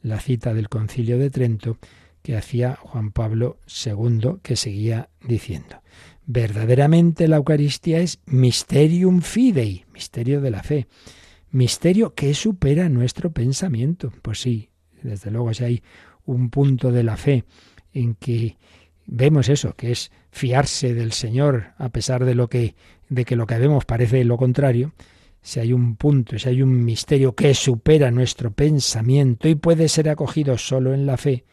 [0.05, 1.79] la cita del concilio de Trento
[2.21, 5.81] que hacía Juan Pablo II, que seguía diciendo,
[6.27, 10.87] verdaderamente la Eucaristía es mysterium fidei, misterio de la fe,
[11.49, 14.13] misterio que supera nuestro pensamiento.
[14.21, 14.69] Pues sí,
[15.01, 15.83] desde luego si hay
[16.25, 17.43] un punto de la fe
[17.91, 18.57] en que
[19.07, 22.75] vemos eso, que es fiarse del Señor a pesar de lo que
[23.09, 24.93] de que lo que vemos parece lo contrario,
[25.45, 30.09] si hay un punto, si hay un misterio que supera nuestro pensamiento y puede ser
[30.09, 31.45] acogido solo en la fe,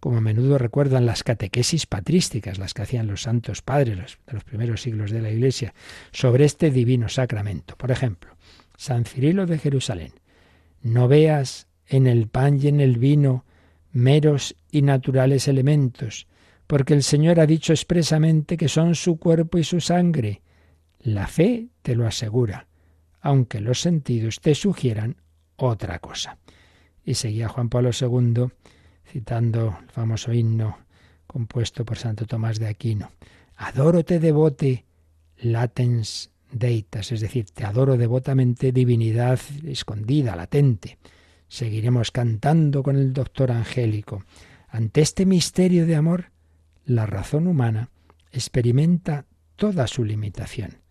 [0.00, 4.44] como a menudo recuerdan las catequesis patrísticas, las que hacían los santos padres de los
[4.44, 5.74] primeros siglos de la Iglesia,
[6.10, 7.76] sobre este divino sacramento.
[7.76, 8.34] Por ejemplo,
[8.78, 10.14] San Cirilo de Jerusalén,
[10.80, 13.44] no veas en el pan y en el vino
[13.92, 16.28] meros y naturales elementos,
[16.66, 20.40] porque el Señor ha dicho expresamente que son su cuerpo y su sangre.
[20.98, 22.68] La fe te lo asegura
[23.24, 25.16] aunque los sentidos te sugieran
[25.56, 26.36] otra cosa.
[27.02, 28.48] Y seguía Juan Pablo II
[29.10, 30.76] citando el famoso himno
[31.26, 33.10] compuesto por Santo Tomás de Aquino.
[33.56, 34.84] Adoro te devote
[35.38, 40.98] latens deitas, es decir, te adoro devotamente divinidad escondida, latente.
[41.48, 44.22] Seguiremos cantando con el doctor angélico.
[44.68, 46.30] Ante este misterio de amor,
[46.84, 47.88] la razón humana
[48.32, 49.24] experimenta
[49.56, 50.83] toda su limitación.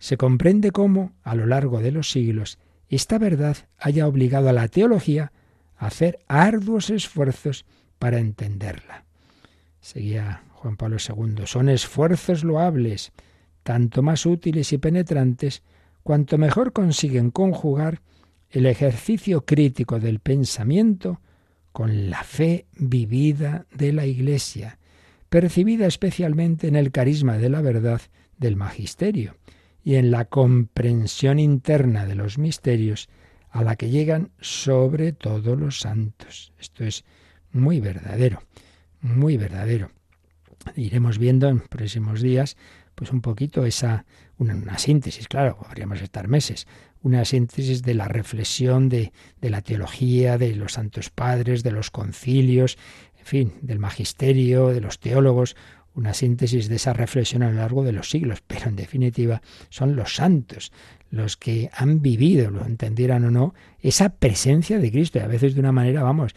[0.00, 2.58] Se comprende cómo, a lo largo de los siglos,
[2.88, 5.30] esta verdad haya obligado a la teología
[5.76, 7.66] a hacer arduos esfuerzos
[7.98, 9.04] para entenderla.
[9.78, 11.44] Seguía Juan Pablo II.
[11.44, 13.12] Son esfuerzos loables,
[13.62, 15.62] tanto más útiles y penetrantes,
[16.02, 18.00] cuanto mejor consiguen conjugar
[18.48, 21.20] el ejercicio crítico del pensamiento
[21.72, 24.78] con la fe vivida de la Iglesia,
[25.28, 28.00] percibida especialmente en el carisma de la verdad
[28.38, 29.36] del magisterio
[29.82, 33.08] y en la comprensión interna de los misterios
[33.50, 36.52] a la que llegan sobre todo los santos.
[36.58, 37.04] Esto es
[37.52, 38.42] muy verdadero,
[39.00, 39.90] muy verdadero.
[40.76, 42.56] Iremos viendo en próximos días
[42.94, 44.04] pues un poquito esa,
[44.36, 46.66] una, síntesis, claro, podríamos estar meses,
[47.02, 51.90] una síntesis de la reflexión de, de la teología, de los santos padres, de los
[51.90, 52.76] concilios,
[53.18, 55.56] en fin, del magisterio, de los teólogos,
[55.94, 59.96] una síntesis de esa reflexión a lo largo de los siglos, pero en definitiva son
[59.96, 60.72] los santos
[61.10, 65.54] los que han vivido, lo entendieran o no, esa presencia de Cristo, y a veces
[65.54, 66.34] de una manera, vamos,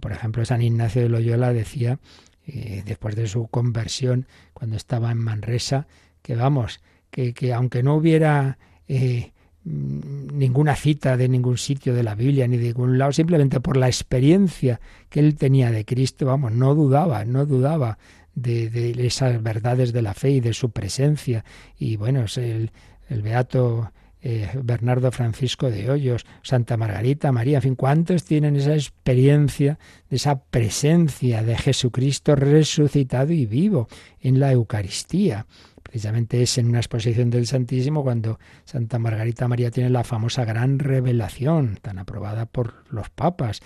[0.00, 1.98] por ejemplo, San Ignacio de Loyola decía
[2.46, 5.86] eh, después de su conversión, cuando estaba en Manresa,
[6.22, 6.80] que vamos,
[7.10, 9.32] que, que aunque no hubiera eh,
[9.64, 13.88] ninguna cita de ningún sitio de la Biblia ni de ningún lado, simplemente por la
[13.88, 17.98] experiencia que él tenía de Cristo, vamos, no dudaba, no dudaba
[18.36, 21.44] de, de esas verdades de la fe y de su presencia.
[21.76, 22.70] Y bueno, el,
[23.08, 23.90] el beato
[24.22, 29.78] eh, Bernardo Francisco de Hoyos, Santa Margarita María, en fin, ¿cuántos tienen esa experiencia
[30.10, 33.88] de esa presencia de Jesucristo resucitado y vivo
[34.20, 35.46] en la Eucaristía?
[35.82, 40.78] Precisamente es en una exposición del Santísimo cuando Santa Margarita María tiene la famosa gran
[40.78, 43.60] revelación, tan aprobada por los papas,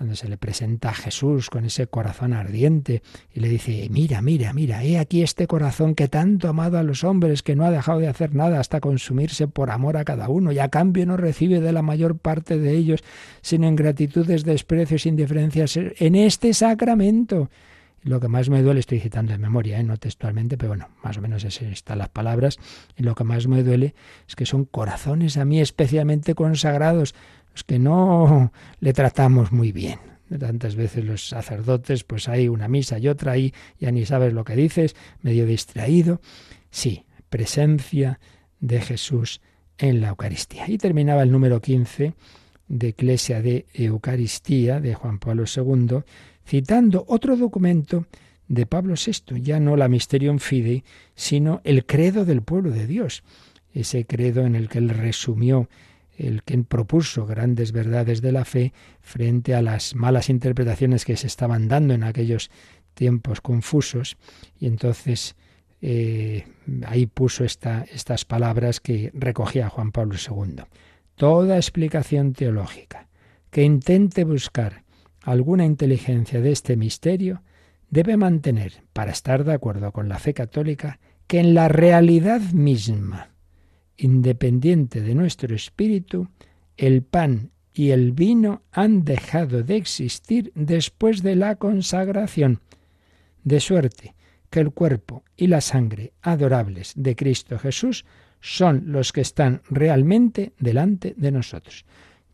[0.00, 3.02] cuando se le presenta a Jesús con ese corazón ardiente
[3.34, 6.82] y le dice, mira, mira, mira, he aquí este corazón que tanto ha amado a
[6.82, 10.30] los hombres, que no ha dejado de hacer nada hasta consumirse por amor a cada
[10.30, 13.04] uno, y a cambio no recibe de la mayor parte de ellos,
[13.42, 17.50] sino ingratitudes, desprecios, indiferencias en este sacramento.
[18.02, 19.84] lo que más me duele, estoy citando de memoria, ¿eh?
[19.84, 22.56] no textualmente, pero bueno, más o menos están las palabras,
[22.96, 23.94] y lo que más me duele
[24.26, 27.14] es que son corazones a mí especialmente consagrados,
[27.52, 29.98] los que no le tratamos muy bien.
[30.38, 34.44] Tantas veces los sacerdotes, pues hay una misa y otra, y ya ni sabes lo
[34.44, 36.20] que dices, medio distraído.
[36.70, 38.20] Sí, presencia
[38.60, 39.40] de Jesús
[39.76, 40.68] en la Eucaristía.
[40.68, 42.14] Y terminaba el número 15
[42.68, 46.02] de Iglesia de Eucaristía de Juan Pablo II,
[46.46, 48.06] citando otro documento
[48.46, 50.84] de Pablo VI, ya no la Mysterium Fidei,
[51.14, 53.22] sino el credo del pueblo de Dios,
[53.72, 55.68] ese credo en el que él resumió
[56.20, 61.26] el que propuso grandes verdades de la fe frente a las malas interpretaciones que se
[61.26, 62.50] estaban dando en aquellos
[62.94, 64.16] tiempos confusos
[64.58, 65.36] y entonces
[65.80, 66.46] eh,
[66.86, 70.64] ahí puso esta, estas palabras que recogía Juan Pablo II.
[71.14, 73.08] Toda explicación teológica
[73.50, 74.84] que intente buscar
[75.22, 77.42] alguna inteligencia de este misterio
[77.88, 83.29] debe mantener, para estar de acuerdo con la fe católica, que en la realidad misma
[84.00, 86.28] independiente de nuestro espíritu,
[86.76, 92.60] el pan y el vino han dejado de existir después de la consagración,
[93.44, 94.14] de suerte
[94.50, 98.04] que el cuerpo y la sangre adorables de Cristo Jesús
[98.40, 101.84] son los que están realmente delante de nosotros.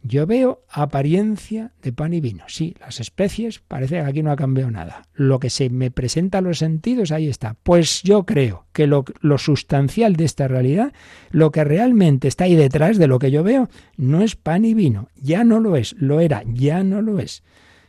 [0.09, 2.45] Yo veo apariencia de pan y vino.
[2.47, 5.03] Sí, las especies, parece que aquí no ha cambiado nada.
[5.15, 7.57] Lo que se me presenta a los sentidos, ahí está.
[7.65, 10.93] Pues yo creo que lo, lo, sustancial de esta realidad,
[11.31, 14.75] lo que realmente está ahí detrás de lo que yo veo, no es pan y
[14.75, 15.09] vino.
[15.17, 15.97] Ya no lo es.
[15.99, 17.43] Lo era, ya no lo es.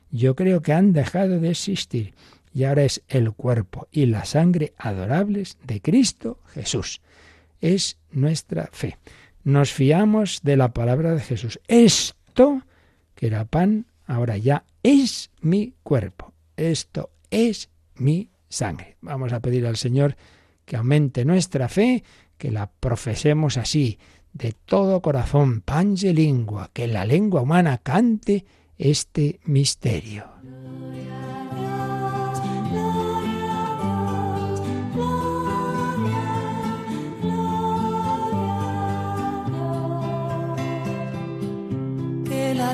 [0.09, 2.15] Yo creo que han dejado de existir.
[2.51, 7.01] Y ahora es el cuerpo y la sangre adorables de Cristo Jesús.
[7.61, 8.97] Es nuestra fe
[9.47, 11.61] nos fiamos de la palabra de Jesús.
[11.69, 12.63] Esto,
[13.15, 16.33] que era pan, ahora ya es mi cuerpo.
[16.57, 18.97] Esto es mi sangre.
[18.99, 20.17] Vamos a pedir al Señor
[20.65, 22.03] que aumente nuestra fe,
[22.37, 23.99] que la profesemos así,
[24.33, 28.43] de todo corazón, pange lingua, que la lengua humana cante
[28.77, 30.25] este misterio.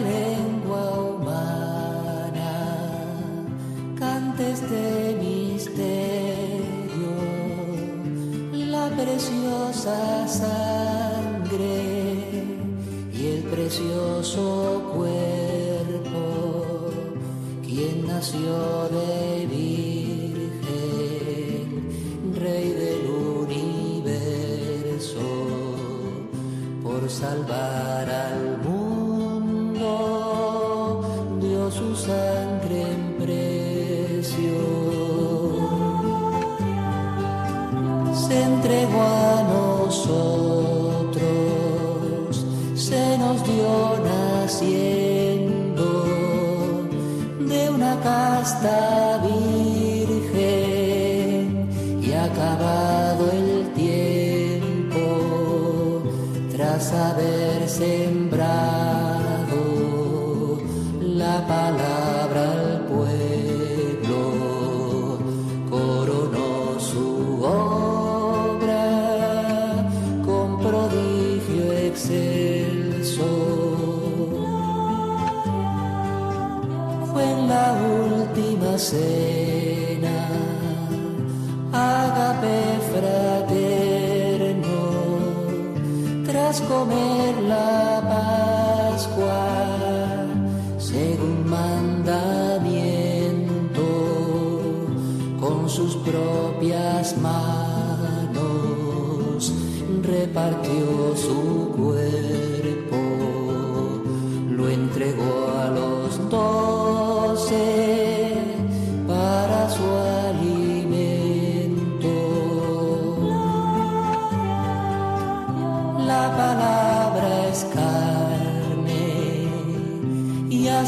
[0.04, 2.54] lengua humana
[4.00, 6.34] cantes de misterio
[8.74, 10.73] la preciosa sal.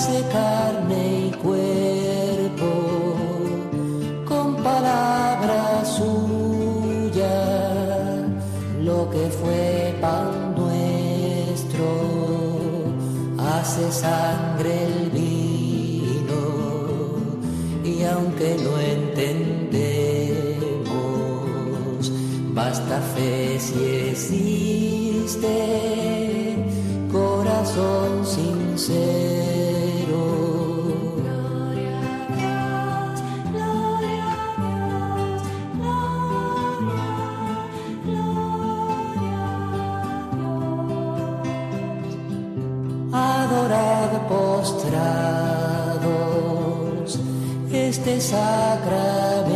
[0.05, 2.69] Hace carne y cuerpo
[4.27, 7.37] con palabra suya
[8.83, 11.87] lo que fue pan nuestro
[13.39, 16.43] hace sangre el vino
[17.83, 19.25] y aunque no entendemos
[22.53, 24.44] basta fe si
[48.25, 49.47] sacramento,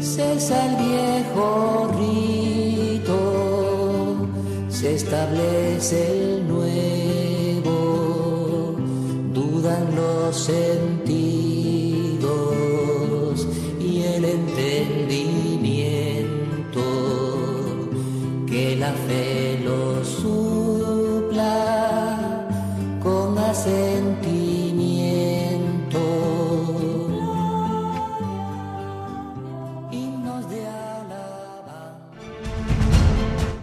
[0.00, 3.18] cesa el viejo rito,
[4.70, 6.15] se establece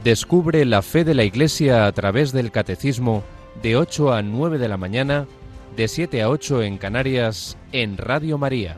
[0.03, 3.23] Descubre la fe de la Iglesia a través del Catecismo
[3.61, 5.27] de 8 a 9 de la mañana,
[5.77, 8.75] de 7 a 8 en Canarias, en Radio María.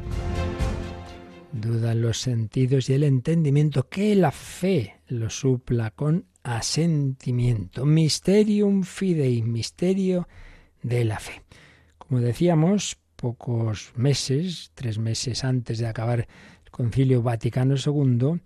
[1.52, 7.88] Dudan los sentidos y el entendimiento que la fe lo supla con asentimiento.
[7.88, 10.28] Mysterium fidei, misterio
[10.84, 11.42] de la fe.
[11.98, 16.28] Como decíamos, pocos meses, tres meses antes de acabar
[16.66, 18.42] el Concilio Vaticano II,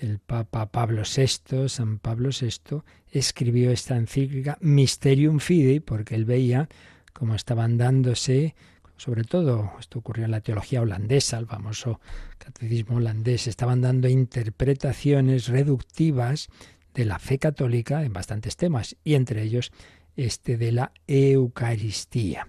[0.00, 6.68] el Papa Pablo VI, San Pablo VI, escribió esta encíclica Mysterium Fidei, porque él veía
[7.12, 8.54] cómo estaban dándose,
[8.96, 12.00] sobre todo, esto ocurrió en la teología holandesa, el famoso
[12.38, 16.48] catecismo holandés, estaban dando interpretaciones reductivas
[16.94, 19.72] de la fe católica en bastantes temas, y entre ellos
[20.16, 22.48] este de la Eucaristía.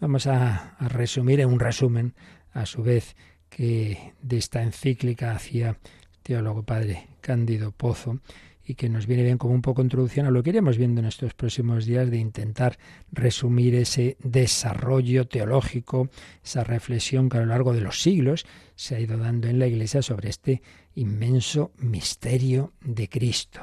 [0.00, 2.14] Vamos a, a resumir en un resumen,
[2.52, 3.16] a su vez,
[3.48, 5.78] que de esta encíclica hacía
[6.24, 8.18] teólogo padre Cándido Pozo
[8.66, 11.06] y que nos viene bien como un poco introducción a lo que iremos viendo en
[11.06, 12.78] estos próximos días de intentar
[13.12, 16.08] resumir ese desarrollo teológico,
[16.42, 19.66] esa reflexión que a lo largo de los siglos se ha ido dando en la
[19.66, 20.62] Iglesia sobre este
[20.94, 23.60] inmenso misterio de Cristo.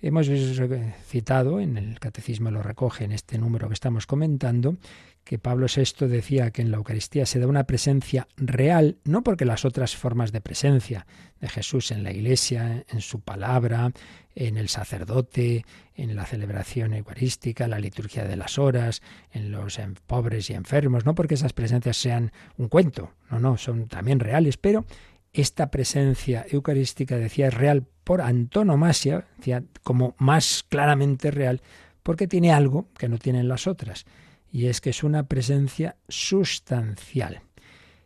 [0.00, 0.28] Hemos
[1.06, 4.76] citado, en el Catecismo lo recoge en este número que estamos comentando,
[5.24, 9.44] que Pablo VI decía que en la Eucaristía se da una presencia real, no porque
[9.44, 11.06] las otras formas de presencia
[11.40, 13.92] de Jesús en la Iglesia, en su palabra,
[14.34, 15.64] en el sacerdote,
[15.94, 19.02] en la celebración eucarística, la liturgia de las horas,
[19.32, 23.88] en los pobres y enfermos, no porque esas presencias sean un cuento, no, no, son
[23.88, 24.84] también reales, pero
[25.32, 31.62] esta presencia eucarística, decía, es real por antonomasia, decía, como más claramente real,
[32.02, 34.04] porque tiene algo que no tienen las otras,
[34.52, 37.40] y es que es una presencia sustancial.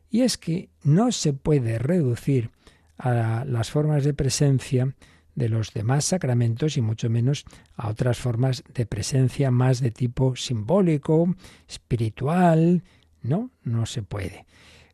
[0.09, 2.51] Y es que no se puede reducir
[2.97, 4.95] a las formas de presencia
[5.35, 7.45] de los demás sacramentos y mucho menos
[7.75, 11.35] a otras formas de presencia más de tipo simbólico,
[11.69, 12.85] espiritual.
[13.23, 14.47] No, no se puede.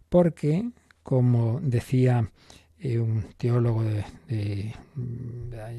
[0.09, 0.71] Porque
[1.03, 2.31] como decía
[2.79, 4.75] eh, un teólogo de,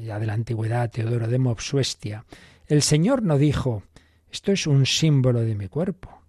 [0.04, 2.24] ya de la antigüedad, Teodoro de Mopsuestia,
[2.66, 3.82] el Señor no dijo,
[4.34, 6.20] esto es un símbolo de mi cuerpo,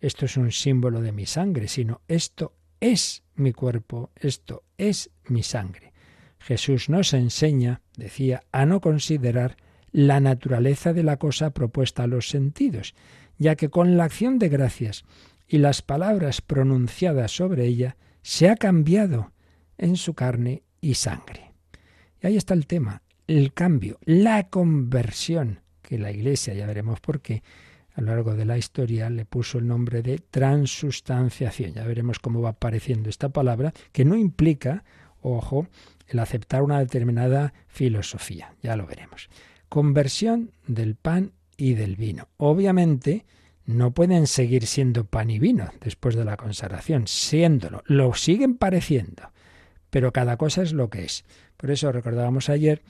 [0.00, 5.44] esto es un símbolo de mi sangre, sino esto es mi cuerpo, esto es mi
[5.44, 5.92] sangre.
[6.40, 9.56] Jesús nos enseña, decía, a no considerar
[9.92, 12.96] la naturaleza de la cosa propuesta a los sentidos,
[13.38, 15.04] ya que con la acción de gracias
[15.46, 19.30] y las palabras pronunciadas sobre ella se ha cambiado
[19.78, 21.52] en su carne y sangre.
[22.20, 27.20] Y ahí está el tema, el cambio, la conversión, que la Iglesia, ya veremos por
[27.20, 27.42] qué,
[27.94, 31.74] a lo largo de la historia le puso el nombre de transustanciación.
[31.74, 34.82] Ya veremos cómo va apareciendo esta palabra, que no implica,
[35.22, 35.68] ojo,
[36.08, 38.54] el aceptar una determinada filosofía.
[38.62, 39.28] Ya lo veremos.
[39.68, 42.28] Conversión del pan y del vino.
[42.36, 43.24] Obviamente,
[43.66, 49.30] no pueden seguir siendo pan y vino después de la consagración, siéndolo, lo siguen pareciendo,
[49.90, 51.24] pero cada cosa es lo que es.
[51.56, 52.82] Por eso recordábamos ayer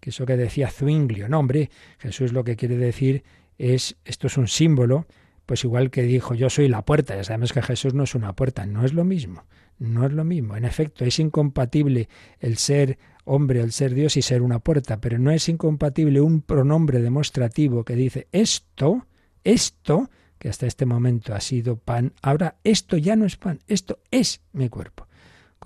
[0.00, 3.24] que eso que decía Zwinglio, no hombre, Jesús lo que quiere decir
[3.58, 5.06] es, esto es un símbolo,
[5.46, 8.34] pues igual que dijo yo soy la puerta, ya sabemos que Jesús no es una
[8.34, 9.44] puerta, no es lo mismo,
[9.78, 10.56] no es lo mismo.
[10.56, 15.18] En efecto, es incompatible el ser hombre, el ser Dios y ser una puerta, pero
[15.18, 19.06] no es incompatible un pronombre demostrativo que dice esto,
[19.42, 24.00] esto, que hasta este momento ha sido pan, ahora esto ya no es pan, esto
[24.10, 25.07] es mi cuerpo.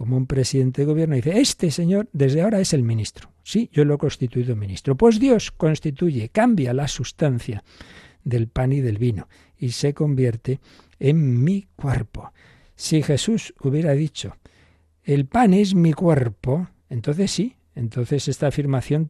[0.03, 3.30] Como un presidente de gobierno dice, este señor desde ahora es el ministro.
[3.44, 4.96] Sí, yo lo he constituido ministro.
[4.96, 7.62] Pues Dios constituye, cambia la sustancia
[8.24, 10.59] del pan y del vino y se convierte
[10.98, 12.32] en mi cuerpo.
[12.74, 14.38] Si Jesús hubiera dicho,
[15.05, 19.07] el pan es mi cuerpo, entonces sí, entonces esta afirmación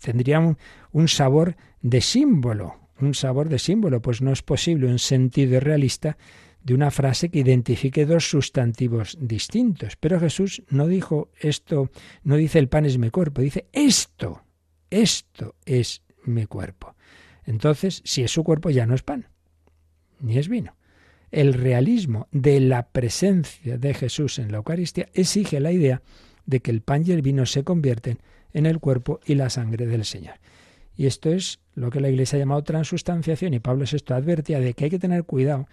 [0.00, 0.56] tendría
[0.92, 6.16] un sabor de símbolo, un sabor de símbolo, pues no es posible un sentido realista
[6.62, 9.96] de una frase que identifique dos sustantivos distintos.
[9.96, 11.90] Pero Jesús no dijo esto,
[12.22, 14.42] no dice el pan es mi cuerpo, dice esto,
[14.90, 16.94] esto es mi cuerpo.
[17.44, 19.28] Entonces, si es su cuerpo ya no es pan,
[20.20, 20.76] ni es vino.
[21.30, 26.02] El realismo de la presencia de Jesús en la Eucaristía exige la idea
[26.44, 28.18] de que el pan y el vino se convierten
[28.52, 30.34] en el cuerpo y la sangre del Señor.
[30.96, 34.74] Y esto es lo que la Iglesia ha llamado transustanciación y Pablo VI advertía de
[34.74, 35.66] que hay que tener cuidado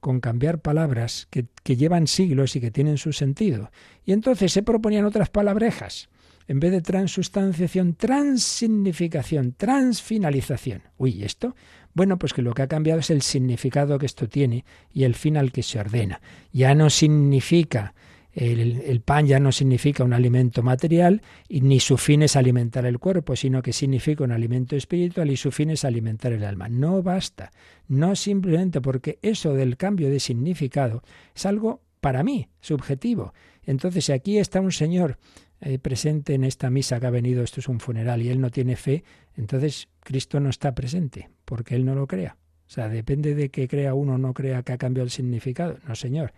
[0.00, 3.70] con cambiar palabras que, que, llevan siglos y que tienen su sentido.
[4.04, 6.08] Y entonces se proponían otras palabrejas.
[6.48, 10.82] En vez de transustanciación, transignificación, transfinalización.
[10.98, 11.54] Uy, ¿esto?
[11.94, 15.14] Bueno, pues que lo que ha cambiado es el significado que esto tiene y el
[15.14, 16.20] fin al que se ordena.
[16.52, 17.94] Ya no significa
[18.32, 22.98] el, pan ya no significa un alimento material y ni su fin es alimentar el
[22.98, 26.68] cuerpo, sino que significa un alimento espiritual y su fin es alimentar el alma.
[26.68, 27.50] No basta,
[27.88, 31.02] no simplemente porque eso del cambio de significado
[31.34, 33.34] es algo para mí subjetivo.
[33.64, 35.18] Entonces, si aquí está un señor
[35.60, 38.50] eh, presente en esta misa que ha venido, esto es un funeral y él no
[38.50, 39.04] tiene fe,
[39.36, 42.36] entonces Cristo no está presente porque él no lo crea.
[42.66, 45.78] O sea, depende de que crea uno o no crea que ha cambiado el significado.
[45.88, 46.32] No, señor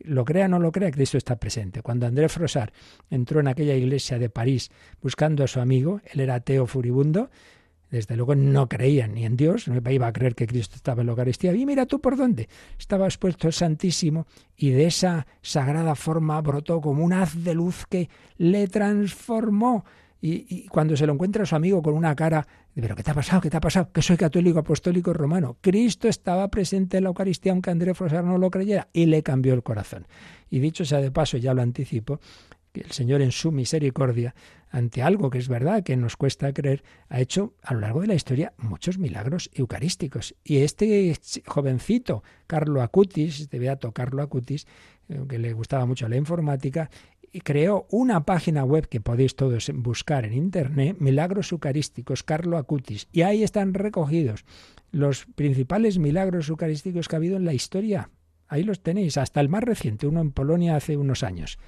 [0.00, 1.82] lo crea o no lo crea, Cristo está presente.
[1.82, 2.72] Cuando André Frosar
[3.10, 4.70] entró en aquella iglesia de París
[5.00, 7.30] buscando a su amigo, él era ateo furibundo,
[7.90, 11.06] desde luego no creía ni en Dios, no iba a creer que Cristo estaba en
[11.06, 11.54] la Eucaristía.
[11.54, 12.48] Y mira tú por dónde.
[12.78, 14.26] Estaba expuesto el Santísimo
[14.56, 19.84] y de esa sagrada forma brotó como un haz de luz que le transformó.
[20.20, 22.46] Y, cuando se lo encuentra a su amigo con una cara,
[22.80, 23.40] pero ¿qué te ha pasado?
[23.40, 23.90] ¿Qué te ha pasado?
[23.92, 25.56] Que soy católico apostólico romano.
[25.60, 29.54] Cristo estaba presente en la Eucaristía aunque André Frosar no lo creyera y le cambió
[29.54, 30.06] el corazón.
[30.48, 32.20] Y dicho sea de paso, ya lo anticipo,
[32.72, 34.34] que el Señor en su misericordia,
[34.70, 38.08] ante algo que es verdad, que nos cuesta creer, ha hecho a lo largo de
[38.08, 40.34] la historia muchos milagros eucarísticos.
[40.44, 41.16] Y este
[41.46, 44.66] jovencito, Carlo Acutis, este beato Carlo Acutis,
[45.08, 46.90] eh, que le gustaba mucho la informática,
[47.32, 53.08] y creó una página web que podéis todos buscar en internet, Milagros Eucarísticos, Carlo Acutis,
[53.12, 54.44] y ahí están recogidos
[54.90, 58.10] los principales milagros eucarísticos que ha habido en la historia.
[58.48, 61.58] Ahí los tenéis, hasta el más reciente, uno en Polonia hace unos años.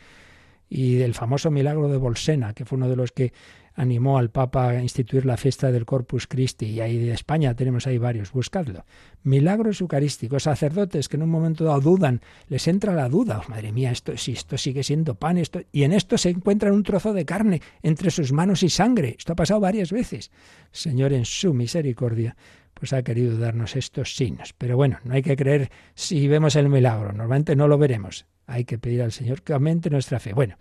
[0.68, 3.32] Y del famoso milagro de Bolsena, que fue uno de los que
[3.80, 7.86] animó al Papa a instituir la fiesta del Corpus Christi y ahí de España tenemos
[7.86, 8.84] ahí varios, buscadlo.
[9.22, 13.72] Milagros eucarísticos, sacerdotes que en un momento dado dudan, les entra la duda, oh, madre
[13.72, 17.14] mía, esto si esto sigue siendo pan, esto y en esto se encuentran un trozo
[17.14, 19.16] de carne entre sus manos y sangre.
[19.18, 20.30] Esto ha pasado varias veces.
[20.70, 22.36] Señor en su misericordia
[22.74, 24.52] pues ha querido darnos estos signos.
[24.52, 28.26] Pero bueno, no hay que creer si vemos el milagro, normalmente no lo veremos.
[28.46, 30.34] Hay que pedir al Señor que aumente nuestra fe.
[30.34, 30.56] Bueno,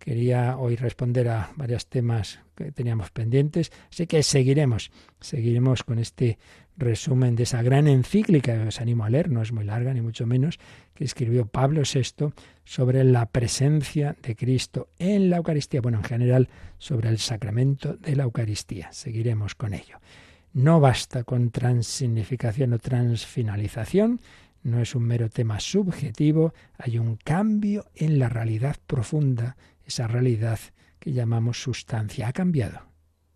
[0.00, 4.90] quería hoy responder a varios temas que teníamos pendientes, así que seguiremos,
[5.20, 6.38] seguiremos con este
[6.76, 10.26] resumen de esa gran encíclica os animo a leer, no es muy larga ni mucho
[10.26, 10.58] menos,
[10.94, 12.32] que escribió Pablo VI
[12.64, 16.48] sobre la presencia de Cristo en la Eucaristía, bueno, en general
[16.78, 18.90] sobre el sacramento de la Eucaristía.
[18.92, 19.98] Seguiremos con ello.
[20.52, 24.20] No basta con transignificación o transfinalización,
[24.62, 29.56] no es un mero tema subjetivo, hay un cambio en la realidad profunda,
[29.90, 30.58] esa realidad
[30.98, 32.28] que llamamos sustancia.
[32.28, 32.86] Ha cambiado.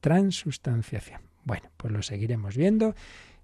[0.00, 1.22] Transustanciación.
[1.44, 2.94] Bueno, pues lo seguiremos viendo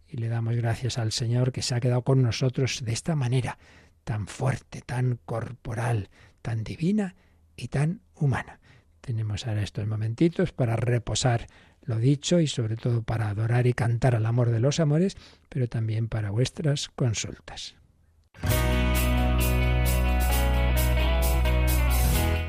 [0.08, 3.58] y le damos gracias al Señor que se ha quedado con nosotros de esta manera,
[4.04, 6.08] tan fuerte, tan corporal,
[6.40, 7.16] tan divina
[7.56, 8.60] y tan humana.
[9.00, 11.46] Tenemos ahora estos momentitos para reposar
[11.82, 15.16] lo dicho y sobre todo para adorar y cantar al amor de los amores,
[15.48, 17.74] pero también para vuestras consultas.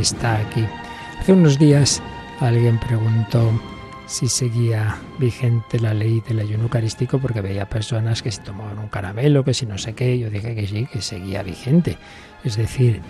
[0.00, 0.64] está aquí.
[1.20, 2.02] Hace unos días
[2.40, 3.50] alguien preguntó
[4.06, 8.88] si seguía vigente la ley del ayuno eucarístico porque veía personas que se tomaban un
[8.88, 11.96] caramelo, que si no sé qué, yo dije que sí, que seguía vigente.
[12.44, 13.00] Es decir,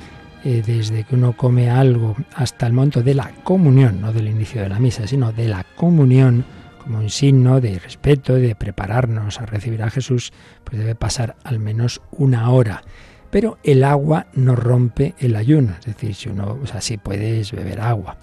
[0.45, 4.63] eh, desde que uno come algo hasta el momento de la comunión, no del inicio
[4.63, 6.45] de la misa, sino de la comunión,
[6.79, 10.33] como un signo de respeto, de prepararnos a recibir a Jesús,
[10.63, 12.83] pues debe pasar al menos una hora.
[13.35, 17.51] Pero el agua no rompe el ayuno, es decir, si uno, o sea, si puedes
[17.51, 18.17] beber agua.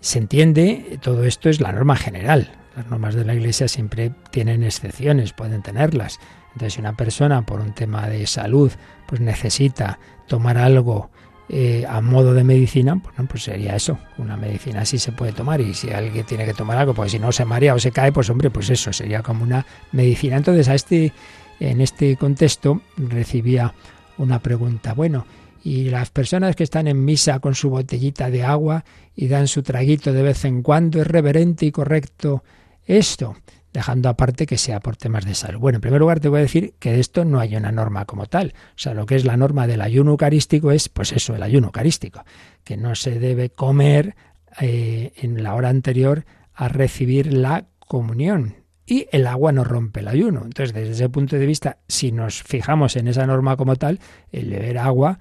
[0.00, 2.52] Se entiende, todo esto es la norma general.
[2.76, 6.20] Las normas de la Iglesia siempre tienen excepciones, pueden tenerlas.
[6.48, 8.70] Entonces, si una persona por un tema de salud,
[9.06, 11.08] pues necesita tomar algo
[11.48, 15.62] eh, a modo de medicina, bueno, pues sería eso, una medicina así se puede tomar
[15.62, 18.12] y si alguien tiene que tomar algo, pues si no se marea o se cae,
[18.12, 20.36] pues hombre, pues eso sería como una medicina.
[20.36, 21.14] Entonces, a este,
[21.60, 23.72] en este contexto recibía
[24.18, 25.26] una pregunta, bueno,
[25.64, 29.62] y las personas que están en misa con su botellita de agua y dan su
[29.62, 32.44] traguito de vez en cuando, ¿es reverente y correcto
[32.86, 33.36] esto?
[33.72, 35.60] dejando aparte que sea por temas de salud.
[35.60, 38.04] Bueno, en primer lugar te voy a decir que de esto no hay una norma
[38.06, 38.54] como tal.
[38.70, 41.68] O sea, lo que es la norma del ayuno eucarístico es, pues eso, el ayuno
[41.68, 42.24] eucarístico,
[42.64, 44.16] que no se debe comer
[44.60, 48.56] eh, en la hora anterior a recibir la comunión.
[48.90, 50.40] Y el agua no rompe el ayuno.
[50.46, 54.00] Entonces, desde ese punto de vista, si nos fijamos en esa norma como tal,
[54.32, 55.18] el beber agua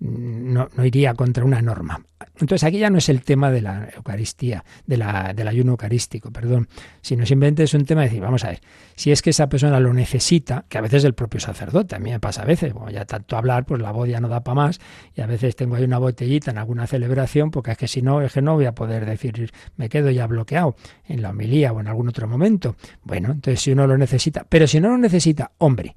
[0.00, 2.00] no, no, iría contra una norma.
[2.38, 6.30] Entonces aquí ya no es el tema de la Eucaristía, de la, del ayuno eucarístico,
[6.30, 6.68] perdón,
[7.02, 8.60] sino simplemente es un tema de decir, vamos a ver,
[8.96, 12.10] si es que esa persona lo necesita, que a veces el propio sacerdote, a mí
[12.10, 14.54] me pasa a veces, como ya tanto hablar, pues la voz ya no da para
[14.54, 14.80] más,
[15.14, 18.22] y a veces tengo ahí una botellita en alguna celebración, porque es que si no,
[18.22, 20.76] es que no voy a poder decir, me quedo ya bloqueado
[21.06, 22.76] en la homilía o en algún otro momento.
[23.02, 25.94] Bueno, entonces si uno lo necesita, pero si no lo necesita, hombre,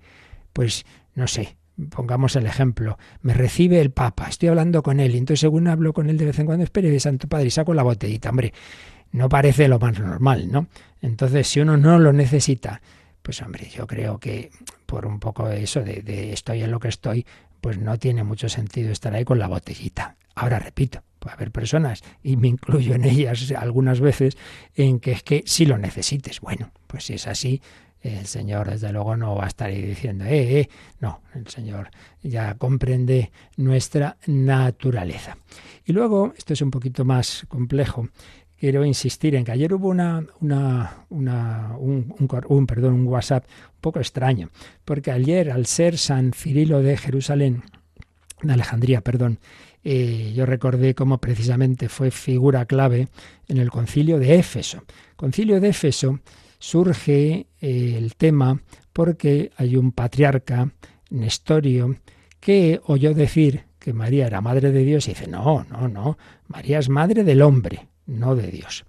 [0.52, 0.86] pues
[1.16, 1.56] no sé,
[1.90, 5.94] pongamos el ejemplo, me recibe el Papa, estoy hablando con él, y entonces según hablo
[5.94, 8.54] con él de vez en cuando, espere, Santo Padre, y saco la botellita, hombre,
[9.12, 10.68] no parece lo más normal, ¿no?
[11.02, 12.82] Entonces, si uno no lo necesita,
[13.22, 14.52] pues hombre, yo creo que
[14.86, 17.26] por un poco eso de, de estoy en lo que estoy,
[17.62, 20.18] pues no tiene mucho sentido estar ahí con la botellita.
[20.36, 24.38] Ahora repito, puede haber personas, y me incluyo en ellas algunas veces,
[24.76, 26.42] en que es que si lo necesites.
[26.42, 27.62] Bueno, pues si es así,
[28.04, 31.90] el Señor desde luego no va a estar ahí diciendo, eh, eh, no, el Señor
[32.22, 35.38] ya comprende nuestra naturaleza.
[35.86, 38.10] Y luego, esto es un poquito más complejo,
[38.60, 42.14] quiero insistir en que ayer hubo una, una, una un,
[42.48, 43.46] un, perdón, un WhatsApp
[43.76, 44.50] un poco extraño,
[44.86, 47.64] porque ayer al ser San Cirilo de Jerusalén,
[48.42, 49.40] de Alejandría, perdón,
[49.86, 53.10] eh, yo recordé cómo precisamente fue figura clave
[53.48, 54.84] en el concilio de Éfeso.
[55.16, 56.20] Concilio de Éfeso
[56.64, 58.62] surge eh, el tema
[58.94, 60.72] porque hay un patriarca,
[61.10, 61.98] Nestorio,
[62.40, 66.80] que oyó decir que María era madre de Dios y dice, no, no, no, María
[66.80, 68.86] es madre del hombre, no de Dios.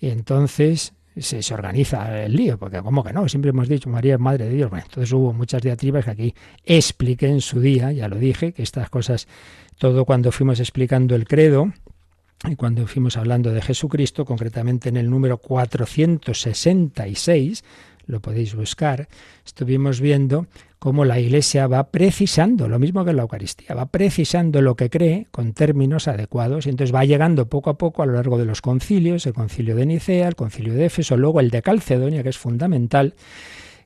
[0.00, 4.14] Y entonces se, se, organiza el lío, porque como que no, siempre hemos dicho María
[4.14, 4.70] es madre de Dios.
[4.70, 8.64] Bueno, entonces hubo muchas diatribas que aquí expliqué en su día, ya lo dije, que
[8.64, 9.28] estas cosas,
[9.78, 11.72] todo cuando fuimos explicando el credo,
[12.48, 17.62] y cuando fuimos hablando de Jesucristo, concretamente en el número 466,
[18.06, 19.06] lo podéis buscar,
[19.46, 20.48] estuvimos viendo
[20.80, 25.28] cómo la Iglesia va precisando, lo mismo que la Eucaristía, va precisando lo que cree
[25.30, 28.60] con términos adecuados, y entonces va llegando poco a poco a lo largo de los
[28.60, 32.38] concilios, el concilio de Nicea, el concilio de Éfeso, luego el de Calcedonia, que es
[32.38, 33.14] fundamental,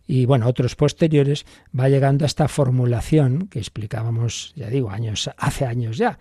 [0.06, 1.44] y bueno, otros posteriores,
[1.78, 6.18] va llegando a esta formulación que explicábamos, ya digo, años, hace años ya,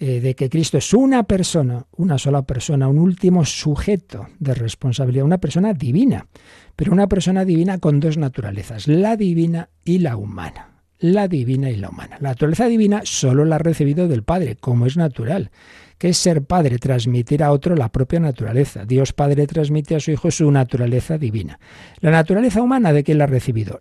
[0.00, 5.24] eh, de que Cristo es una persona, una sola persona, un último sujeto de responsabilidad,
[5.24, 6.28] una persona divina,
[6.76, 10.68] pero una persona divina con dos naturalezas, la divina y la humana.
[11.00, 12.16] La divina y la humana.
[12.20, 15.50] La naturaleza divina solo la ha recibido del Padre, como es natural,
[15.96, 18.84] que es ser Padre, transmitir a otro la propia naturaleza.
[18.84, 21.58] Dios Padre transmite a su Hijo su naturaleza divina.
[22.00, 23.80] La naturaleza humana, ¿de quién la ha recibido?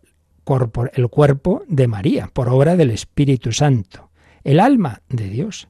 [0.93, 4.09] El cuerpo de María, por obra del Espíritu Santo.
[4.43, 5.67] El alma de Dios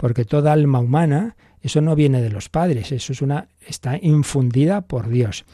[0.00, 4.80] porque toda alma humana, eso no viene de los padres, eso es una, está infundida
[4.80, 5.44] por Dios.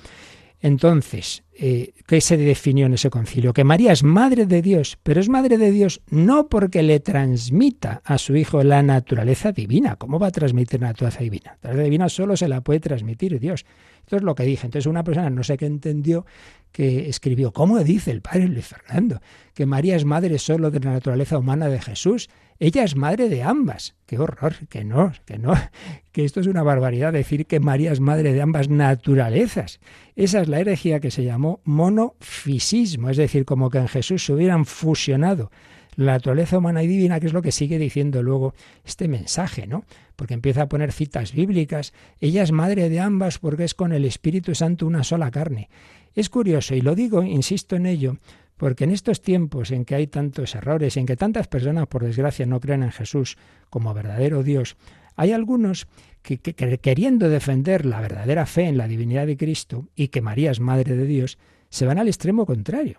[0.60, 3.52] Entonces, eh, ¿qué se definió en ese concilio?
[3.52, 8.02] Que María es madre de Dios, pero es madre de Dios no porque le transmita
[8.04, 9.96] a su hijo la naturaleza divina.
[9.96, 11.50] ¿Cómo va a transmitir la naturaleza divina?
[11.62, 13.66] La naturaleza divina solo se la puede transmitir Dios.
[14.06, 14.68] Esto es lo que dije.
[14.68, 16.24] Entonces una persona no sé qué entendió
[16.70, 19.20] que escribió, ¿cómo dice el padre Luis Fernando?
[19.52, 22.28] Que María es madre solo de la naturaleza humana de Jesús.
[22.60, 23.96] Ella es madre de ambas.
[24.06, 25.54] Qué horror, que no, que no,
[26.12, 29.80] que esto es una barbaridad decir que María es madre de ambas naturalezas.
[30.14, 34.32] Esa es la herejía que se llamó monofisismo, es decir, como que en Jesús se
[34.32, 35.50] hubieran fusionado
[35.96, 39.84] la naturaleza humana y divina, que es lo que sigue diciendo luego este mensaje, ¿no?
[40.14, 41.92] Porque empieza a poner citas bíblicas.
[42.20, 45.68] Ella es madre de ambas porque es con el Espíritu Santo una sola carne.
[46.14, 48.18] Es curioso, y lo digo, insisto en ello,
[48.56, 52.46] porque en estos tiempos en que hay tantos errores, en que tantas personas, por desgracia,
[52.46, 53.36] no creen en Jesús
[53.68, 54.76] como verdadero Dios,
[55.16, 55.88] hay algunos
[56.22, 60.60] que, queriendo defender la verdadera fe en la divinidad de Cristo y que María es
[60.60, 61.38] Madre de Dios,
[61.68, 62.96] se van al extremo contrario.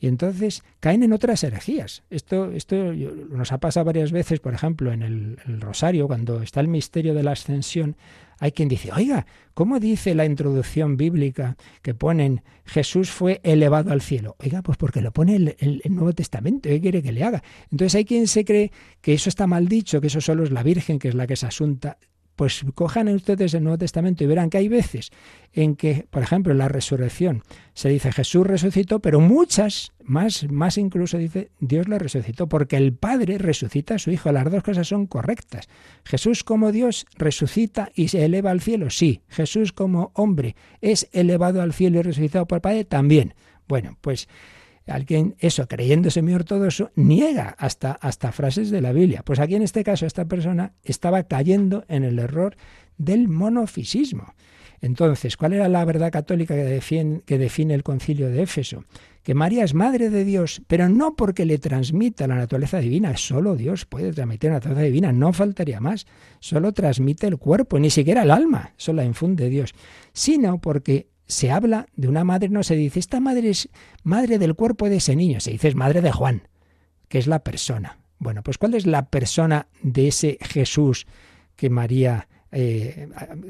[0.00, 2.02] Y entonces caen en otras herejías.
[2.08, 6.68] Esto, esto nos ha pasado varias veces, por ejemplo, en el, Rosario, cuando está el
[6.68, 7.96] misterio de la ascensión,
[8.38, 14.00] hay quien dice, oiga, ¿cómo dice la introducción bíblica que ponen Jesús fue elevado al
[14.00, 14.36] cielo?
[14.38, 17.42] Oiga, pues porque lo pone el, el, Nuevo Testamento, ¿qué quiere que le haga?
[17.70, 18.72] Entonces hay quien se cree
[19.02, 21.34] que eso está mal dicho, que eso solo es la Virgen, que es la que
[21.34, 21.98] es asunta
[22.40, 25.10] pues cojan ustedes el Nuevo Testamento y verán que hay veces
[25.52, 27.42] en que, por ejemplo, la resurrección
[27.74, 32.94] se dice Jesús resucitó, pero muchas, más, más incluso dice Dios lo resucitó, porque el
[32.94, 34.32] Padre resucita a su Hijo.
[34.32, 35.68] Las dos cosas son correctas.
[36.02, 39.20] Jesús como Dios resucita y se eleva al cielo, sí.
[39.28, 43.34] Jesús como hombre es elevado al cielo y resucitado por el Padre, también.
[43.68, 44.28] Bueno, pues
[44.90, 49.22] alguien, eso, creyéndose muy ortodoxo, niega hasta, hasta frases de la Biblia.
[49.24, 52.56] Pues aquí en este caso esta persona estaba cayendo en el error
[52.98, 54.34] del monofisismo.
[54.82, 58.84] Entonces, ¿cuál era la verdad católica que define, que define el concilio de Éfeso?
[59.22, 63.54] que María es madre de Dios, pero no porque le transmita la naturaleza divina, solo
[63.54, 66.06] Dios puede transmitir la naturaleza divina, no faltaría más,
[66.40, 69.74] solo transmite el cuerpo, ni siquiera el alma, solo la infunde Dios,
[70.12, 73.68] sino porque se habla de una madre, no se dice, esta madre es
[74.02, 76.42] madre del cuerpo de ese niño, se dice es madre de Juan,
[77.08, 77.98] que es la persona.
[78.18, 81.06] Bueno, pues ¿cuál es la persona de ese Jesús
[81.56, 83.08] que María, eh,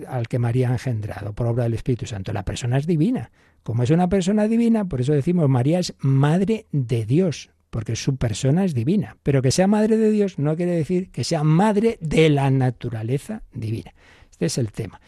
[0.08, 2.32] al que María ha engendrado por obra del Espíritu Santo?
[2.32, 3.30] La persona es divina.
[3.62, 8.16] Como es una persona divina, por eso decimos María es madre de Dios, porque su
[8.16, 9.16] persona es divina.
[9.22, 13.42] Pero que sea madre de Dios no quiere decir que sea madre de la naturaleza
[13.52, 13.92] divina.
[14.30, 15.00] Este es el tema.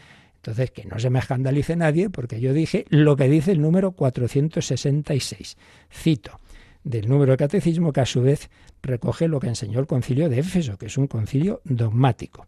[0.43, 3.93] Entonces, que no se me escandalice nadie, porque yo dije lo que dice el número
[3.93, 5.57] 466.
[5.89, 6.37] Cito
[6.83, 8.49] del número de catecismo que a su vez
[8.81, 12.47] recoge lo que enseñó el concilio de Éfeso, que es un concilio dogmático.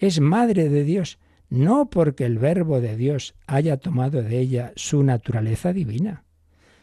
[0.00, 5.04] Es madre de Dios, no porque el verbo de Dios haya tomado de ella su
[5.04, 6.24] naturaleza divina,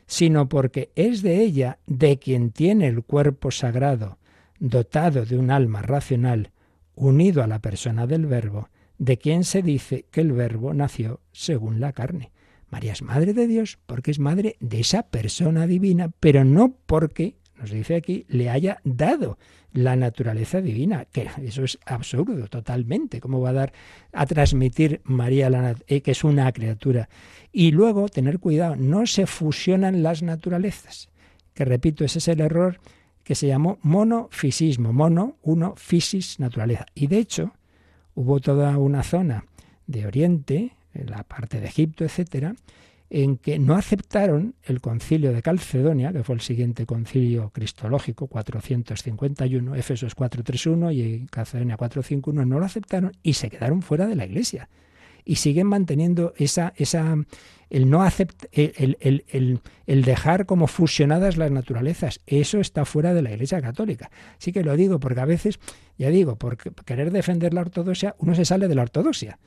[0.06, 4.18] sino porque es de ella de quien tiene el cuerpo sagrado,
[4.60, 6.52] dotado de un alma racional,
[6.96, 8.70] unido a la persona del verbo,
[9.04, 12.32] de quien se dice que el verbo nació según la carne.
[12.70, 17.36] María es madre de Dios porque es madre de esa persona divina, pero no porque,
[17.60, 19.38] nos dice aquí, le haya dado
[19.74, 23.20] la naturaleza divina, que eso es absurdo totalmente.
[23.20, 23.74] ¿Cómo va a dar
[24.14, 27.10] a transmitir María la, eh, que es una criatura?
[27.52, 31.10] Y luego tener cuidado, no se fusionan las naturalezas.
[31.54, 32.80] Que repito, ese es el error
[33.26, 34.94] que se llamó monofisismo.
[34.94, 36.86] Mono, uno, fisis, naturaleza.
[36.96, 37.54] Y de hecho,
[38.16, 39.46] hubo toda una zona
[39.88, 42.56] de Oriente, en la parte de Egipto, etcétera,
[43.10, 49.76] en que no aceptaron el concilio de Calcedonia, que fue el siguiente concilio cristológico, 451,
[49.76, 54.68] Éfesos 431 y Calcedonia 451, no lo aceptaron y se quedaron fuera de la iglesia.
[55.26, 57.16] Y siguen manteniendo esa, esa
[57.74, 62.22] el no aceptar, el, el, el, dejar como fusionadas las naturalezas.
[62.28, 64.12] Eso está fuera de la Iglesia Católica.
[64.38, 65.60] Sí que lo digo porque a veces,
[65.98, 69.40] ya digo, por querer defender la ortodoxia, uno se sale de la ortodoxia.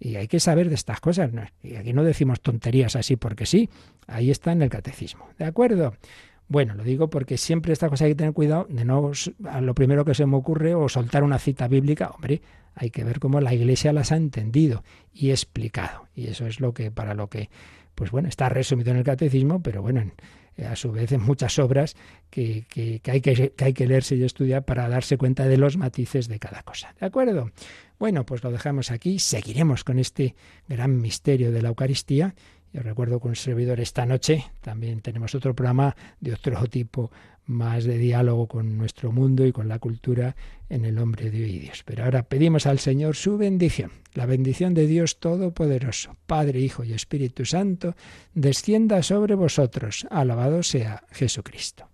[0.00, 1.30] Y hay que saber de estas cosas.
[1.62, 3.68] Y aquí no decimos tonterías así porque sí.
[4.06, 5.28] Ahí está en el catecismo.
[5.38, 5.94] ¿De acuerdo?
[6.48, 9.12] Bueno, lo digo porque siempre esta cosa hay que tener cuidado de no
[9.48, 12.10] a lo primero que se me ocurre o soltar una cita bíblica.
[12.10, 12.42] Hombre,
[12.74, 16.08] hay que ver cómo la Iglesia las ha entendido y explicado.
[16.14, 17.48] Y eso es lo que para lo que,
[17.94, 20.04] pues bueno, está resumido en el catecismo, pero bueno,
[20.62, 21.96] a su vez en muchas obras
[22.30, 25.76] que, que, hay que, que hay que leerse y estudiar para darse cuenta de los
[25.76, 26.94] matices de cada cosa.
[27.00, 27.50] ¿De acuerdo?
[27.98, 30.34] Bueno, pues lo dejamos aquí, seguiremos con este
[30.68, 32.34] gran misterio de la Eucaristía.
[32.74, 37.12] Yo recuerdo con un servidor esta noche también tenemos otro programa de otro tipo
[37.46, 40.34] más de diálogo con nuestro mundo y con la cultura
[40.68, 41.84] en el hombre de hoy Dios.
[41.84, 46.94] Pero ahora pedimos al Señor su bendición, la bendición de Dios Todopoderoso, Padre, Hijo y
[46.94, 47.94] Espíritu Santo,
[48.34, 50.04] descienda sobre vosotros.
[50.10, 51.93] Alabado sea Jesucristo.